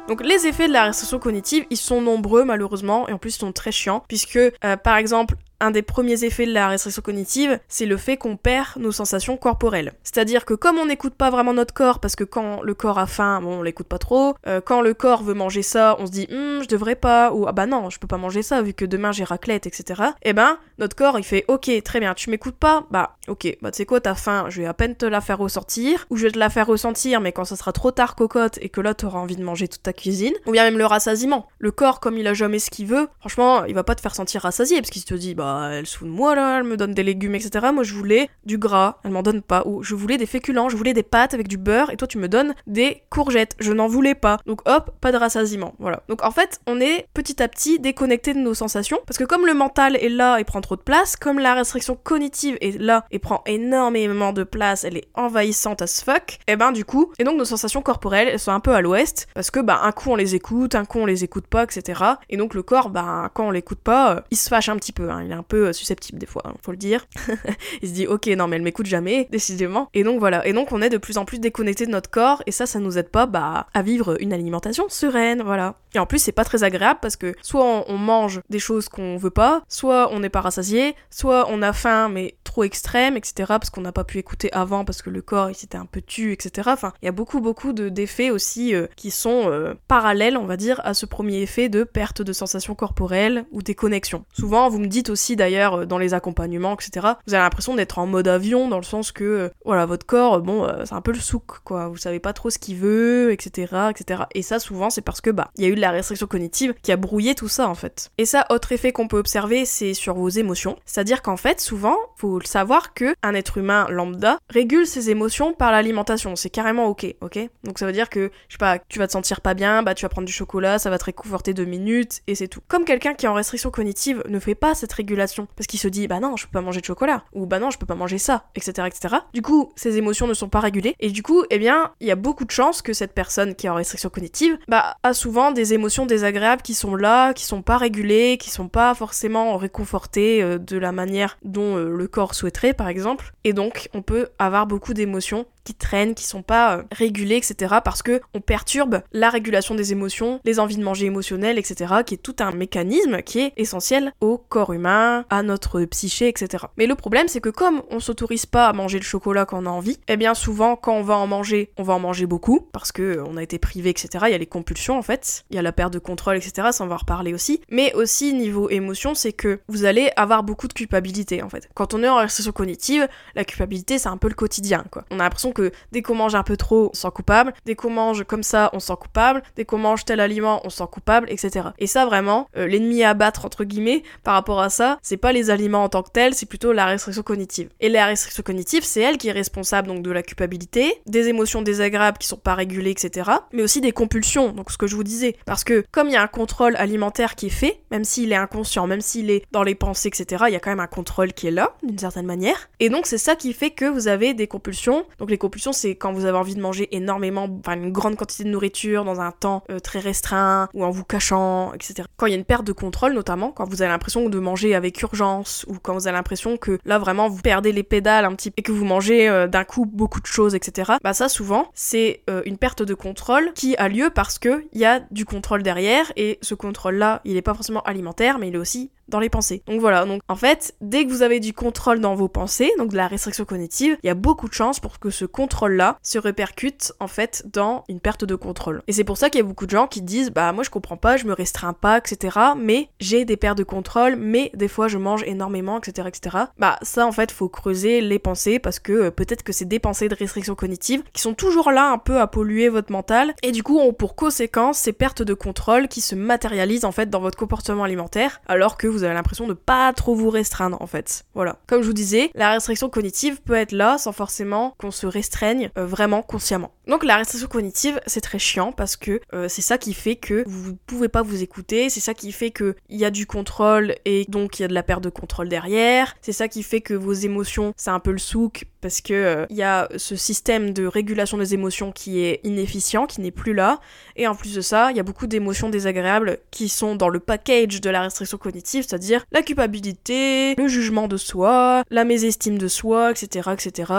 Donc 0.09 0.25
les 0.25 0.47
effets 0.47 0.69
de 0.69 0.73
la 0.73 0.85
restriction 0.85 1.19
cognitive, 1.19 1.67
ils 1.69 1.77
sont 1.77 2.01
nombreux 2.01 2.43
malheureusement 2.43 3.07
et 3.09 3.13
en 3.13 3.19
plus 3.19 3.37
ils 3.37 3.41
sont 3.41 3.53
très 3.53 3.73
chiants 3.73 4.03
puisque 4.09 4.37
euh, 4.37 4.77
par 4.83 4.97
exemple 4.97 5.37
un 5.61 5.71
des 5.71 5.83
premiers 5.83 6.25
effets 6.25 6.47
de 6.47 6.53
la 6.53 6.69
restriction 6.69 7.03
cognitive, 7.03 7.59
c'est 7.69 7.87
le 7.87 7.97
fait 7.97 8.17
qu'on 8.17 8.37
perd 8.37 8.77
nos 8.77 8.93
sensations 8.93 9.37
corporelles. 9.37 9.93
C'est-à-dire 10.03 10.45
que 10.45 10.55
comme 10.55 10.79
on 10.79 10.87
n'écoute 10.87 11.15
pas 11.15 11.31
vraiment 11.31 11.53
notre 11.53 11.75
corps, 11.75 11.99
parce 12.01 12.17
que 12.17 12.25
quand 12.25 12.63
le 12.63 12.75
corps 12.75 12.99
a 12.99 13.07
faim, 13.07 13.41
bon, 13.43 13.59
on 13.59 13.63
l'écoute 13.63 13.89
pas 13.89 13.99
trop, 13.99 14.35
euh, 14.47 14.61
quand 14.65 14.81
le 14.81 14.95
corps 14.95 15.23
veut 15.23 15.35
manger 15.35 15.63
ça, 15.63 15.97
on 15.99 16.07
se 16.07 16.13
dit, 16.13 16.27
hm, 16.31 16.63
je 16.63 16.69
devrais 16.69 16.95
pas, 16.95 17.33
ou 17.33 17.47
ah 17.49 17.53
bah 17.53 17.67
non, 17.67 17.91
je 17.91 17.99
peux 17.99 18.07
pas 18.07 18.19
manger 18.19 18.43
ça 18.43 18.63
vu 18.63 18.73
que 18.73 18.85
demain 18.85 19.13
j'ai 19.13 19.25
raclette, 19.25 19.67
etc. 19.67 20.03
Et 20.23 20.31
eh 20.31 20.33
ben, 20.33 20.59
notre 20.79 20.95
corps 20.95 21.19
il 21.19 21.25
fait, 21.25 21.45
ok, 21.49 21.71
très 21.83 22.01
bien, 22.01 22.15
tu 22.15 22.31
m'écoutes 22.31 22.57
pas, 22.57 22.87
bah 22.91 23.17
ok, 23.29 23.59
bah 23.63 23.71
tu 23.71 23.79
sais 23.79 23.87
quoi, 23.87 24.01
t'as 24.01 24.15
faim, 24.15 24.47
je 24.49 24.63
vais 24.63 24.67
à 24.67 24.75
peine 24.75 24.95
te 24.95 25.07
la 25.07 25.21
faire 25.21 25.39
ressortir, 25.39 26.07
ou 26.11 26.17
je 26.17 26.25
vais 26.25 26.31
te 26.31 26.39
la 26.39 26.51
faire 26.51 26.67
ressentir, 26.67 27.21
mais 27.21 27.33
quand 27.33 27.45
ça 27.45 27.57
sera 27.57 27.73
trop 27.73 27.91
tard 27.91 28.15
cocotte 28.15 28.59
et 28.61 28.69
que 28.69 28.81
là 28.81 28.95
t'auras 28.95 29.19
envie 29.19 29.37
de 29.37 29.45
manger 29.45 29.69
toute 29.69 29.83
ta 29.83 29.93
cuisine, 29.93 30.35
ou 30.47 30.53
bien 30.53 30.65
même 30.65 30.79
le 30.79 30.87
rassasiement. 30.87 31.49
Le 31.59 31.71
corps, 31.71 32.01
comme 32.01 32.17
il 32.19 32.27
a 32.27 32.35
jamais 32.35 32.59
ce 32.59 32.71
qu'il 32.71 32.87
veut, 32.87 33.09
franchement, 33.21 33.65
il 33.65 33.75
va 33.75 33.85
pas 33.85 33.95
te 33.95 34.01
faire 34.01 34.15
sentir 34.15 34.43
rassasié, 34.43 34.81
parce 34.81 34.91
qu'il 34.91 35.05
te 35.05 35.15
dit, 35.15 35.35
bah 35.35 35.71
elle 35.73 35.87
se 35.87 35.99
de 36.05 36.11
moi 36.11 36.35
là, 36.35 36.59
elle 36.59 36.65
me 36.65 36.77
donne 36.77 36.95
des 36.95 37.03
légumes, 37.03 37.35
etc. 37.35 37.67
Moi 37.73 37.83
je 37.83 37.95
voulais 37.95 38.31
du 38.45 38.59
gras, 38.59 38.99
elle 39.05 39.11
m'en 39.11 39.23
donne 39.23 39.43
pas. 39.43 39.63
Ou 39.67 39.83
je 39.83 39.95
voulais 39.95 40.17
des 40.17 40.27
féculents, 40.27 40.69
je 40.69 40.77
voulais 40.77 40.95
des 40.95 41.03
pâtes 41.03 41.35
avec 41.35 41.49
du 41.49 41.59
beurre, 41.59 41.91
et 41.91 41.97
toi 41.97 42.09
tu 42.09 42.19
me 42.19 42.29
donnes 42.29 42.55
des 42.67 43.03
courgettes. 43.11 43.57
Je 43.59 43.73
n'en 43.73 43.89
voulais 43.89 44.15
pas. 44.15 44.39
Donc 44.47 44.61
hop, 44.69 44.93
pas 45.01 45.13
de 45.13 45.17
rassasiement. 45.17 45.75
Voilà. 45.79 46.03
Donc 46.09 46.23
en 46.25 46.31
fait, 46.31 46.61
on 46.67 46.81
est 46.81 47.07
petit 47.15 47.43
à 47.43 47.49
petit 47.49 47.79
déconnecté 47.79 48.35
de 48.35 48.39
nos 48.39 48.55
sensations, 48.55 48.99
parce 49.07 49.19
que 49.19 49.25
comme 49.25 49.47
le 49.47 49.55
mental 49.55 49.97
est 49.97 50.09
là 50.09 50.39
et 50.39 50.45
prend 50.45 50.61
trop 50.61 50.77
de 50.77 50.83
place, 50.83 51.17
comme 51.17 51.39
la 51.39 51.55
restriction 51.55 51.97
cognitive 51.97 52.57
est 52.61 52.79
là 52.79 53.05
et 53.11 53.18
prend 53.21 53.43
énormément 53.47 54.33
de 54.33 54.45
place, 54.45 54.85
elle 54.85 54.97
est 54.97 55.09
envahissante 55.15 55.83
as 55.83 56.03
fuck, 56.03 56.39
et 56.47 56.53
eh 56.53 56.57
ben 56.57 56.73
du 56.73 56.85
coup, 56.85 57.13
et 57.19 57.25
donc 57.25 57.37
nos 57.37 57.45
sensations 57.45 57.83
corporelles, 57.83 58.29
elles 58.29 58.39
sont 58.39 58.53
un 58.53 58.61
peu 58.61 58.73
à 58.73 58.81
l'ouest, 58.81 59.29
parce 59.35 59.51
que 59.51 59.61
bah 59.61 59.81
un 59.83 59.93
coup 59.93 60.11
on 60.11 60.17
les 60.17 60.35
écoute, 60.35 60.75
un 60.75 60.85
coup 60.85 60.99
on 60.99 61.07
les 61.07 61.25
écoute 61.25 61.47
pas, 61.47 61.65
etc. 61.65 62.03
Et 62.31 62.37
donc 62.37 62.55
le 62.55 62.63
corps, 62.63 62.91
bah 62.91 63.31
quand 63.35 63.49
on 63.49 63.51
l'écoute 63.51 63.81
pas, 63.81 64.15
euh, 64.15 64.21
il 64.31 64.37
se 64.37 64.49
fâche 64.49 64.69
un 64.69 64.77
petit 64.77 64.93
peu, 64.93 65.11
hein. 65.11 65.23
il 65.25 65.31
est 65.31 65.35
un 65.35 65.43
peu 65.43 65.73
susceptible 65.73 66.19
des 66.19 66.27
fois, 66.27 66.43
hein, 66.45 66.55
faut 66.63 66.73
le 66.73 66.77
dire. 66.77 67.07
il 67.83 67.89
se 67.89 67.95
dit 67.95 68.07
ok 68.07 68.27
non 68.29 68.49
mais 68.49 68.57
elle 68.57 68.63
m'écoute 68.63 68.87
jamais, 68.87 69.29
décidément. 69.31 69.89
Et 69.95 70.05
donc 70.05 70.19
voilà, 70.19 70.47
et 70.47 70.53
donc 70.53 70.73
on 70.73 70.83
est 70.83 70.91
de 70.91 70.99
plus 70.99 71.19
en 71.19 71.25
plus 71.25 71.39
déconnecté 71.39 71.87
de 71.87 71.91
notre 71.91 72.11
corps 72.11 72.43
et 72.47 72.53
ça 72.53 72.67
ça 72.67 72.79
nous 72.79 72.99
aide 72.99 73.09
pas 73.09 73.27
bah 73.27 73.67
à 73.75 73.83
vivre 73.83 74.17
une 74.21 74.33
alimentation 74.33 74.85
sereine, 74.89 75.43
voilà. 75.43 75.75
Et 75.95 75.99
en 75.99 76.07
plus 76.07 76.19
c'est 76.19 76.33
pas 76.33 76.45
très 76.45 76.65
agréable 76.65 77.01
parce 77.01 77.17
que 77.17 77.35
soit 77.43 77.85
on, 77.89 77.99
mange 77.99 78.41
des 78.49 78.59
choses 78.59 78.89
qu'on 78.89 79.17
veut 79.17 79.31
pas, 79.31 79.63
soit 79.69 80.11
on 80.13 80.21
n'est 80.21 80.29
pas 80.29 80.41
rassasié, 80.41 80.95
soit 81.11 81.47
on 81.51 81.63
a 81.63 81.73
faim 81.73 82.09
mais 82.09 82.37
trop 82.49 82.65
extrême 82.65 83.17
etc. 83.17 83.47
Parce 83.49 83.71
qu'on 83.71 83.81
n'a 83.81 83.93
pas 83.93 84.05
pu 84.05 84.19
écouter 84.19 84.53
avant 84.53 84.85
parce 84.85 85.03
que 85.03 85.11
le 85.11 85.23
corps 85.23 85.51
il 85.51 85.55
s'était 85.55 85.79
un 85.79 85.87
peu 85.87 86.01
tu, 86.01 86.33
etc. 86.33 86.71
Enfin, 86.73 86.93
il 87.03 87.07
y 87.07 87.09
a 87.09 87.13
beaucoup 87.13 87.41
beaucoup 87.41 87.73
d'effets 87.73 88.31
aussi 88.31 88.75
euh, 88.75 88.87
qui 88.97 89.11
sont 89.11 89.51
euh, 89.51 89.75
parallèles, 89.87 90.37
on 90.37 90.47
va 90.47 90.57
dire, 90.57 90.81
à 90.85 90.95
ce 90.95 91.07
premier 91.07 91.43
effet 91.43 91.69
de 91.69 91.85
perte 91.85 92.23
de 92.23 92.33
sensation 92.33 92.75
corporelle 92.75 93.45
ou 93.53 93.63
déconnexion. 93.63 94.25
Souvent, 94.33 94.69
vous 94.69 94.79
me 94.79 94.87
dites 94.87 95.11
aussi 95.11 95.37
d'ailleurs 95.37 95.87
dans 95.87 95.99
les 95.99 96.15
accompagnements, 96.15 96.75
etc. 96.75 97.07
Vous 97.27 97.35
avez 97.35 97.43
l'impression 97.43 97.75
d'être 97.75 97.99
en 97.99 98.07
mode 98.07 98.29
avion 98.29 98.69
dans 98.69 98.79
le 98.79 98.85
sens 98.85 99.13
que 99.13 99.51
voilà 99.65 99.87
votre 99.87 100.07
corps, 100.07 100.41
bon, 100.41 100.67
c'est 100.85 100.95
un 100.95 101.01
peu 101.01 101.13
le 101.13 101.21
souk 101.21 101.61
quoi. 101.65 101.89
Vous 101.89 101.97
savez 101.97 102.21
pas 102.21 102.33
trop 102.33 102.51
ce 102.51 102.59
qu'il 102.59 102.77
veut, 102.77 103.33
etc., 103.33 103.91
etc. 103.91 104.23
Et 104.35 104.43
ça 104.43 104.59
souvent 104.59 104.91
c'est 104.91 105.03
parce 105.03 105.21
que 105.21 105.31
bah 105.31 105.51
il 105.57 105.65
y 105.65 105.67
a 105.67 105.69
eu 105.69 105.75
de 105.75 105.81
la 105.81 105.91
restriction 105.91 106.27
cognitive 106.27 106.75
qui 106.83 106.93
a 106.93 106.97
brouillé 106.97 107.35
tout 107.35 107.49
ça 107.49 107.69
en 107.69 107.75
fait. 107.75 108.11
Et 108.19 108.25
ça, 108.25 108.47
autre 108.51 108.73
effet 108.73 108.93
qu'on 108.93 109.09
peut 109.09 109.19
observer, 109.19 109.65
c'est 109.65 109.95
sur 109.95 110.15
vos 110.15 110.29
émotions. 110.29 110.77
C'est-à-dire 110.85 111.23
qu'en 111.23 111.37
fait, 111.37 111.61
souvent, 111.61 111.97
le 112.39 112.47
savoir 112.49 112.95
que 112.95 113.15
un 113.23 113.35
être 113.35 113.59
humain 113.59 113.87
lambda 113.91 114.39
régule 114.49 114.87
ses 114.87 115.11
émotions 115.11 115.53
par 115.53 115.71
l'alimentation. 115.71 116.37
C'est 116.37 116.51
carrément 116.51 116.87
ok, 116.87 117.15
ok? 117.21 117.39
Donc 117.65 117.79
ça 117.79 117.87
veut 117.87 117.93
dire 117.93 118.09
que, 118.09 118.31
je 118.49 118.55
sais 118.55 118.59
pas, 118.59 118.79
tu 118.79 118.99
vas 118.99 119.07
te 119.07 119.13
sentir 119.13 119.41
pas 119.41 119.55
bien, 119.55 119.83
bah 119.83 119.95
tu 119.95 120.05
vas 120.05 120.09
prendre 120.09 120.27
du 120.27 120.33
chocolat, 120.33 120.79
ça 120.79 120.91
va 120.91 120.99
te 120.99 121.05
réconforter 121.05 121.55
deux 121.55 121.65
minutes, 121.65 122.23
et 122.27 122.35
c'est 122.35 122.49
tout. 122.49 122.61
Comme 122.69 122.85
quelqu'un 122.85 123.15
qui 123.15 123.27
est 123.27 123.29
en 123.29 123.35
restriction 123.35 123.71
cognitive 123.71 124.23
ne 124.29 124.39
fait 124.39 124.55
pas 124.55 124.75
cette 124.75 124.93
régulation, 124.93 125.47
parce 125.57 125.67
qu'il 125.67 125.79
se 125.79 125.89
dit, 125.89 126.09
bah 126.09 126.21
non, 126.21 126.37
je 126.37 126.47
peux 126.47 126.53
pas 126.53 126.61
manger 126.61 126.81
de 126.81 126.87
chocolat, 126.87 127.25
ou 127.33 127.47
bah 127.47 127.59
non, 127.59 127.71
je 127.71 127.79
peux 127.79 127.87
pas 127.87 127.95
manger 127.95 128.19
ça, 128.19 128.45
etc., 128.55 128.87
etc. 128.87 129.17
Du 129.35 129.43
coup, 129.43 129.73
ses 129.77 129.97
émotions 129.97 130.27
ne 130.27 130.35
sont 130.35 130.49
pas 130.49 130.61
régulées, 130.61 130.95
et 131.01 131.11
du 131.11 131.23
coup, 131.23 131.45
eh 131.51 131.59
bien, 131.59 131.93
il 132.01 132.07
y 132.07 132.11
a 132.11 132.17
beaucoup 132.17 132.45
de 132.45 132.51
chances 132.51 132.83
que 132.83 132.93
cette 132.93 133.13
personne 133.13 133.55
qui 133.55 133.67
est 133.67 133.71
en 133.71 133.75
restriction 133.75 134.11
cognitive, 134.11 134.59
bah, 134.69 134.97
a 135.03 135.13
souvent 135.13 135.53
des 135.53 135.75
émotions 135.75 136.07
désagréables 136.07 136.63
qui 136.63 136.75
sont 136.75 136.97
là, 136.97 137.35
qui 137.35 137.45
sont 137.45 137.63
pas 137.63 137.77
régulées, 137.77 138.39
qui 138.39 138.51
sont 138.51 138.69
pas 138.69 138.95
forcément 138.95 139.57
réconfortées 139.57 140.43
euh, 140.43 140.59
de 140.59 140.79
la 140.79 140.93
manière 140.93 141.39
dont 141.43 141.77
euh, 141.77 141.91
le 141.91 142.09
corps 142.09 142.28
souhaiterait, 142.35 142.75
par 142.75 142.89
exemple. 142.89 143.33
Et 143.45 143.53
donc, 143.53 143.89
on 143.95 144.03
peut 144.03 144.29
avoir 144.39 144.67
beaucoup 144.67 144.95
d'émotions 144.95 145.47
qui 145.69 145.75
traînent, 145.75 146.15
qui 146.15 146.25
sont 146.25 146.41
pas 146.41 146.79
euh, 146.79 146.83
régulées, 146.91 147.37
etc. 147.37 147.77
parce 147.85 148.03
que 148.03 148.23
on 148.33 148.41
perturbe 148.41 149.03
la 149.13 149.29
régulation 149.29 149.75
des 149.75 149.93
émotions, 149.93 150.41
les 150.47 150.61
envies 150.61 150.79
de 150.79 150.83
manger 150.83 151.05
émotionnelles, 151.05 151.59
etc. 151.59 151.97
qui 152.07 152.15
est 152.15 152.23
tout 152.23 152.37
un 152.39 152.53
mécanisme 152.53 153.21
qui 153.21 153.41
est 153.41 153.53
essentiel 153.59 154.15
au 154.23 154.39
corps 154.39 154.73
humain, 154.73 155.27
à 155.29 155.43
notre 155.43 155.85
psyché, 155.85 156.29
etc. 156.29 156.65
Mais 156.79 156.87
le 156.87 156.95
problème, 156.95 157.29
c'est 157.29 157.43
que 157.43 157.51
comme 157.51 157.83
on 157.91 158.01
s'autorise 158.01 158.47
pas 158.47 158.67
à 158.67 158.73
manger 158.73 158.99
le 158.99 159.05
chocolat 159.05 159.45
quand 159.45 159.63
on 159.63 159.67
a 159.67 159.71
envie, 159.71 159.99
eh 160.09 160.17
bien 160.17 160.33
souvent 160.33 160.75
quand 160.75 160.95
on 160.95 161.03
va 161.03 161.19
en 161.19 161.27
manger, 161.27 161.71
on 161.77 161.83
va 161.83 161.93
en 161.93 162.01
manger 162.01 162.25
beaucoup 162.25 162.67
parce 162.73 162.91
que 162.91 163.03
euh, 163.03 163.25
on 163.27 163.37
a 163.37 163.43
été 163.43 163.59
privé, 163.59 163.91
etc. 163.91 164.25
Il 164.29 164.33
y 164.33 164.35
a 164.35 164.39
les 164.39 164.47
compulsions 164.47 164.97
en 164.97 165.03
fait, 165.03 165.45
il 165.51 165.57
y 165.57 165.59
a 165.59 165.63
la 165.63 165.73
perte 165.73 165.93
de 165.93 165.99
contrôle, 165.99 166.39
etc. 166.39 166.69
Ça 166.73 166.83
on 166.83 166.87
va 166.87 166.97
reparler 166.97 167.35
aussi. 167.35 167.61
Mais 167.71 167.93
aussi 167.93 168.33
niveau 168.33 168.71
émotion, 168.71 169.15
c'est 169.15 169.35
que 169.35 169.61
vous 169.69 169.85
allez 169.85 170.11
avoir 170.17 170.45
beaucoup 170.45 170.67
de 170.67 170.73
culpabilité 170.73 171.43
en 171.43 171.51
fait. 171.51 171.69
Quand 171.75 171.93
on 171.93 172.03
est 172.03 172.09
en 172.09 172.17
restriction 172.17 172.53
cognitive, 172.53 173.07
la 173.35 173.45
culpabilité 173.45 173.99
c'est 173.99 174.09
un 174.09 174.17
peu 174.17 174.29
le 174.29 174.35
quotidien 174.35 174.83
quoi. 174.91 175.05
On 175.11 175.21
a 175.21 175.25
l'impression 175.25 175.53
dès 175.93 176.03
qu'on 176.03 176.15
mange 176.15 176.35
un 176.35 176.43
peu 176.43 176.57
trop, 176.57 176.91
on 176.93 176.95
sent 176.95 177.09
coupable, 177.15 177.53
dès 177.65 177.75
qu'on 177.75 177.91
mange 177.91 178.25
comme 178.25 178.43
ça, 178.43 178.71
on 178.73 178.81
sent 178.81 178.95
coupable, 179.01 179.43
dès 179.57 179.65
qu'on 179.65 179.79
mange 179.79 180.05
tel 180.05 180.21
aliment, 180.21 180.61
on 180.65 180.71
sent 180.71 180.85
coupable, 180.91 181.31
etc. 181.31 181.69
Et 181.79 181.87
ça 181.87 182.07
vraiment, 182.07 182.49
euh, 182.57 182.67
l'ennemi 182.67 183.03
à 183.05 183.15
battre 183.15 183.45
entre 183.45 183.65
guillemets 183.65 184.03
par 184.25 184.35
rapport 184.35 184.61
à 184.61 184.71
ça, 184.71 184.99
c'est 185.03 185.17
pas 185.17 185.33
les 185.33 185.51
aliments 185.51 185.85
en 185.85 185.89
tant 185.89 186.03
que 186.03 186.11
tels, 186.11 186.35
c'est 186.35 186.47
plutôt 186.47 186.73
la 186.73 186.87
restriction 186.87 187.23
cognitive. 187.23 187.69
Et 187.81 187.89
la 187.89 188.07
restriction 188.07 188.43
cognitive, 188.43 188.85
c'est 188.85 189.01
elle 189.01 189.19
qui 189.19 189.29
est 189.29 189.33
responsable 189.33 189.89
donc 189.89 190.03
de 190.03 190.11
la 190.11 190.23
culpabilité, 190.23 191.01
des 191.07 191.29
émotions 191.29 191.63
désagréables 191.63 192.19
qui 192.19 192.27
sont 192.27 192.37
pas 192.37 192.55
régulées, 192.55 192.91
etc. 192.91 193.31
Mais 193.53 193.63
aussi 193.63 193.81
des 193.81 193.93
compulsions, 193.93 194.53
donc 194.53 194.71
ce 194.71 194.79
que 194.79 194.87
je 194.87 194.97
vous 194.97 195.05
disais. 195.05 195.37
Parce 195.47 195.65
que 195.65 195.85
comme 195.91 196.09
il 196.09 196.13
y 196.13 196.17
a 196.17 196.23
un 196.23 196.29
contrôle 196.29 196.77
alimentaire 196.77 197.35
qui 197.35 197.47
est 197.47 197.51
fait, 197.51 197.81
même 197.91 198.05
s'il 198.05 198.33
est 198.33 198.37
inconscient, 198.37 198.87
même 198.87 199.01
s'il 199.01 199.31
est 199.31 199.45
dans 199.53 199.63
les 199.63 199.75
pensées, 199.75 200.09
etc., 200.09 200.45
il 200.49 200.53
y 200.53 200.57
a 200.57 200.61
quand 200.61 200.71
même 200.71 200.81
un 200.81 200.87
contrôle 200.87 201.33
qui 201.33 201.49
est 201.49 201.53
là, 201.53 201.75
d'une 201.83 201.99
certaine 201.99 202.27
manière. 202.27 202.69
Et 202.81 202.89
donc 202.89 203.07
c'est 203.07 203.19
ça 203.19 203.37
qui 203.37 203.53
fait 203.53 203.71
que 203.71 203.85
vous 203.85 204.09
avez 204.09 204.35
des 204.35 204.47
compulsions. 204.47 205.05
Donc 205.19 205.31
les 205.31 205.38
compulsion, 205.39 205.73
c'est 205.73 205.95
quand 205.95 206.13
vous 206.13 206.25
avez 206.25 206.37
envie 206.37 206.55
de 206.55 206.61
manger 206.61 206.89
énormément, 206.95 207.49
enfin 207.61 207.75
une 207.75 207.93
grande 207.93 208.17
quantité 208.17 208.45
de 208.45 208.51
nourriture 208.51 209.05
dans 209.05 209.21
un 209.21 209.33
temps 209.33 209.65
euh, 209.71 209.79
très 209.79 209.99
restreint, 209.99 210.69
ou 210.75 210.85
en 210.85 210.91
vous 210.91 211.05
cachant, 211.05 211.73
etc. 211.75 212.05
Quand 212.17 212.27
il 212.27 212.31
y 212.31 212.35
a 212.35 212.39
une 212.39 212.45
perte 212.45 212.67
de 212.67 212.73
contrôle, 212.73 213.13
notamment, 213.13 213.51
quand 213.51 213.69
vous 213.69 213.83
avez 213.83 213.91
l'impression 213.91 214.29
de 214.29 214.39
manger 214.39 214.75
avec 214.75 215.01
urgence, 215.03 215.65
ou 215.69 215.77
quand 215.81 215.95
vous 215.95 216.07
avez 216.07 216.17
l'impression 216.17 216.57
que 216.57 216.79
là 216.85 216.99
vraiment 216.99 217.29
vous 217.29 217.41
perdez 217.41 217.73
les 217.73 217.83
pédales 217.83 218.25
un 218.25 218.35
petit 218.35 218.51
peu 218.51 218.55
et 218.59 218.63
que 218.63 218.73
vous 218.73 218.85
mangez 218.85 219.29
euh, 219.29 219.47
d'un 219.47 219.65
coup 219.65 219.87
beaucoup 219.87 220.21
de 220.21 220.27
choses, 220.27 220.55
etc. 220.55 220.93
Bah 221.03 221.15
ça 221.15 221.29
souvent, 221.29 221.71
c'est 221.75 222.23
euh, 222.29 222.43
une 222.45 222.59
perte 222.59 222.83
de 222.83 222.95
contrôle 222.95 223.53
qui 223.55 223.77
a 223.77 223.89
lieu 223.89 224.11
parce 224.11 224.39
que 224.39 224.65
il 224.73 224.81
y 224.81 224.85
a 224.85 225.01
du 225.11 225.25
contrôle 225.25 225.63
derrière, 225.63 226.13
et 226.17 226.39
ce 226.43 226.55
contrôle-là, 226.55 227.21
il 227.25 227.37
est 227.37 227.43
pas 227.43 227.55
forcément 227.55 227.83
alimentaire, 227.83 228.39
mais 228.39 228.49
il 228.49 228.55
est 228.55 228.59
aussi 228.59 228.91
dans 229.09 229.21
les 229.21 229.31
pensées. 229.31 229.63
Donc 229.67 229.81
voilà, 229.81 230.05
donc 230.05 230.21
en 230.29 230.37
fait, 230.37 230.75
dès 230.81 231.05
que 231.05 231.11
vous 231.11 231.23
avez 231.23 231.41
du 231.41 231.53
contrôle 231.53 232.01
dans 232.01 232.15
vos 232.15 232.29
pensées, 232.29 232.71
donc 232.79 232.91
de 232.91 232.97
la 232.97 233.09
restriction 233.09 233.45
cognitive, 233.45 233.97
il 234.03 234.07
y 234.07 234.11
a 234.11 234.15
beaucoup 234.15 234.49
de 234.49 234.55
chances 234.55 234.81
pour 234.81 234.99
que 234.99 235.11
ce 235.11 235.25
contrôle-là 235.29 235.99
se 236.03 236.19
répercute 236.19 236.93
en 237.01 237.07
fait 237.07 237.45
dans 237.53 237.85
une 237.89 238.01
perte 238.01 238.25
de 238.25 238.35
contrôle. 238.35 238.83
Et 238.87 238.93
c'est 238.93 239.05
pour 239.05 239.17
ça 239.17 239.31
qu'il 239.31 239.41
y 239.41 239.45
a 239.45 239.47
beaucoup 239.47 239.67
de 239.67 239.71
gens 239.71 239.87
qui 239.87 240.03
disent 240.03 240.31
bah 240.31 240.53
moi 240.53 240.65
je 240.65 240.71
comprends 240.71 240.97
pas, 240.97 241.17
je 241.17 241.27
me 241.27 241.33
restreins 241.33 241.73
pas, 241.73 241.99
etc. 241.99 242.37
Mais 242.57 242.89
j'ai 243.01 243.25
des 243.25 243.37
pertes 243.37 243.59
de 243.59 243.65
contrôle, 243.65 244.17
mais 244.17 244.51
des 244.55 244.69
fois 244.69 244.89
je 244.89 244.99
mange 244.99 245.23
énormément, 245.25 245.79
etc. 245.79 246.09
etc. 246.09 246.37
Bah 246.59 246.79
ça 246.83 247.07
en 247.07 247.13
fait 247.13 247.31
faut 247.31 247.49
creuser 247.49 248.01
les 248.01 248.19
pensées 248.19 248.59
parce 248.59 248.79
que 248.79 248.93
euh, 248.93 249.11
peut-être 249.11 249.43
que 249.43 249.53
c'est 249.53 249.65
des 249.65 249.79
pensées 249.79 250.09
de 250.09 250.15
restriction 250.15 250.55
cognitive 250.55 251.03
qui 251.13 251.23
sont 251.23 251.35
toujours 251.35 251.71
là 251.71 251.91
un 251.91 251.99
peu 251.99 252.21
à 252.21 252.27
polluer 252.27 252.69
votre 252.69 252.93
mental 252.93 253.35
et 253.43 253.53
du 253.53 253.63
coup 253.63 253.79
ont 253.79 253.93
pour 253.93 254.17
conséquence 254.17 254.79
ces 254.79 254.93
pertes 254.93 255.23
de 255.23 255.35
contrôle 255.35 255.89
qui 255.89 256.01
se 256.01 256.15
matérialisent 256.15 256.85
en 256.85 256.93
fait 256.93 257.11
dans 257.11 257.21
votre 257.21 257.39
comportement 257.39 257.85
alimentaire 257.85 258.41
alors 258.47 258.77
que 258.77 258.87
vous 258.87 259.05
avez 259.05 259.15
l'impression 259.15 259.47
de 259.47 259.53
pas 259.53 259.93
trop 259.93 260.15
vous 260.15 260.31
restreindre 260.31 260.81
en 260.81 260.87
fait. 260.87 261.25
Voilà. 261.35 261.57
Comme 261.67 261.83
je 261.83 261.87
vous 261.87 261.93
disais, 261.93 262.31
la 262.35 262.51
restriction 262.51 262.89
cognitive 262.89 263.41
peut 263.43 263.55
être 263.55 263.73
là 263.73 263.99
sans 263.99 264.13
forcément 264.13 264.75
qu'on 264.79 264.91
se 264.91 265.07
restreigne 265.19 265.71
euh, 265.77 265.85
vraiment 265.85 266.23
consciemment. 266.23 266.71
Donc 266.87 267.05
la 267.05 267.17
restriction 267.17 267.49
cognitive, 267.49 268.01
c'est 268.07 268.21
très 268.21 268.39
chiant 268.39 268.73
parce 268.73 268.97
que 268.97 269.21
euh, 269.35 269.47
c'est 269.49 269.63
ça 269.63 269.77
qui 269.77 269.93
fait 269.93 270.17
que 270.17 270.45
vous 270.47 270.77
pouvez 270.87 271.09
pas 271.09 271.23
vous 271.23 271.43
écouter, 271.43 271.91
c'est 271.91 272.01
ça 272.01 272.15
qui 272.15 272.33
fait 272.33 272.51
que 272.51 272.77
il 272.89 272.99
y 272.99 273.05
a 273.05 273.11
du 273.11 273.27
contrôle 273.27 273.95
et 274.05 274.25
donc 274.29 274.59
il 274.59 274.63
y 274.63 274.65
a 274.65 274.69
de 274.69 274.75
la 274.75 274.83
perte 274.83 275.03
de 275.03 275.11
contrôle 275.11 275.49
derrière, 275.49 276.15
c'est 276.23 276.33
ça 276.33 276.49
qui 276.49 276.63
fait 276.63 276.81
que 276.81 276.95
vos 276.95 277.13
émotions, 277.13 277.75
c'est 277.77 277.91
un 277.91 278.01
peu 278.01 278.13
le 278.13 278.19
souk 278.19 278.65
parce 278.81 279.01
que 279.01 279.13
euh, 279.13 279.47
il 279.51 279.57
y 279.57 279.63
a 279.63 279.89
ce 279.97 280.17
système 280.17 280.73
de 280.73 280.87
régulation 280.87 281.37
des 281.37 281.53
émotions 281.53 281.93
qui 281.93 282.21
est 282.21 282.41
inefficient, 282.45 283.07
qui 283.07 283.21
n'est 283.21 283.33
plus 283.33 283.55
là 283.55 283.81
et 284.17 284.27
en 284.27 284.35
plus 284.35 284.55
de 284.55 284.61
ça, 284.61 284.91
il 284.91 284.97
y 284.97 285.01
a 285.01 285.03
beaucoup 285.03 285.27
d'émotions 285.27 285.69
désagréables 285.69 286.39
qui 286.51 286.69
sont 286.69 286.95
dans 286.95 287.09
le 287.09 287.21
package 287.21 287.81
de 287.81 287.91
la 287.91 288.03
restriction 288.03 288.39
cognitive 288.39 288.87
c'est-à-dire 288.87 289.25
la 289.33 289.43
culpabilité, 289.43 290.55
le 290.55 290.69
jugement 290.69 291.09
de 291.09 291.17
soi, 291.19 291.83
la 291.91 292.05
mésestime 292.05 292.57
de 292.57 292.69
soi, 292.69 293.11
etc., 293.11 293.51
etc., 293.53 293.93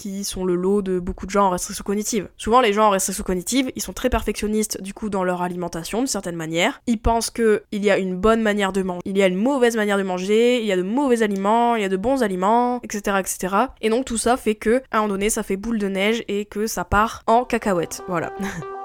qui 0.00 0.24
sont 0.24 0.46
le 0.46 0.54
lot 0.54 0.80
de 0.80 0.98
beaucoup 0.98 1.26
de 1.26 1.30
gens 1.30 1.44
en 1.44 1.50
restriction 1.50 1.84
cognitive. 1.84 2.28
Souvent, 2.38 2.62
les 2.62 2.72
gens 2.72 2.86
en 2.86 2.90
restriction 2.90 3.22
cognitive, 3.22 3.70
ils 3.76 3.82
sont 3.82 3.92
très 3.92 4.08
perfectionnistes 4.08 4.80
du 4.80 4.94
coup 4.94 5.10
dans 5.10 5.24
leur 5.24 5.42
alimentation, 5.42 5.98
d'une 5.98 6.06
certaine 6.06 6.36
manière. 6.36 6.80
Ils 6.86 6.98
pensent 6.98 7.28
que 7.28 7.64
il 7.70 7.84
y 7.84 7.90
a 7.90 7.98
une 7.98 8.16
bonne 8.16 8.40
manière 8.40 8.72
de 8.72 8.82
manger, 8.82 9.02
il 9.04 9.18
y 9.18 9.22
a 9.22 9.26
une 9.26 9.36
mauvaise 9.36 9.76
manière 9.76 9.98
de 9.98 10.02
manger, 10.02 10.60
il 10.60 10.66
y 10.66 10.72
a 10.72 10.76
de 10.76 10.82
mauvais 10.82 11.22
aliments, 11.22 11.76
il 11.76 11.82
y 11.82 11.84
a 11.84 11.90
de 11.90 11.98
bons 11.98 12.22
aliments, 12.22 12.80
etc., 12.82 13.18
etc. 13.20 13.56
Et 13.82 13.90
donc 13.90 14.06
tout 14.06 14.16
ça 14.16 14.38
fait 14.38 14.54
que, 14.54 14.82
à 14.90 14.96
un 14.96 15.00
moment 15.02 15.14
donné, 15.14 15.28
ça 15.28 15.42
fait 15.42 15.58
boule 15.58 15.78
de 15.78 15.88
neige 15.88 16.24
et 16.28 16.46
que 16.46 16.66
ça 16.66 16.84
part 16.84 17.22
en 17.26 17.44
cacahuète. 17.44 18.02
Voilà. 18.08 18.32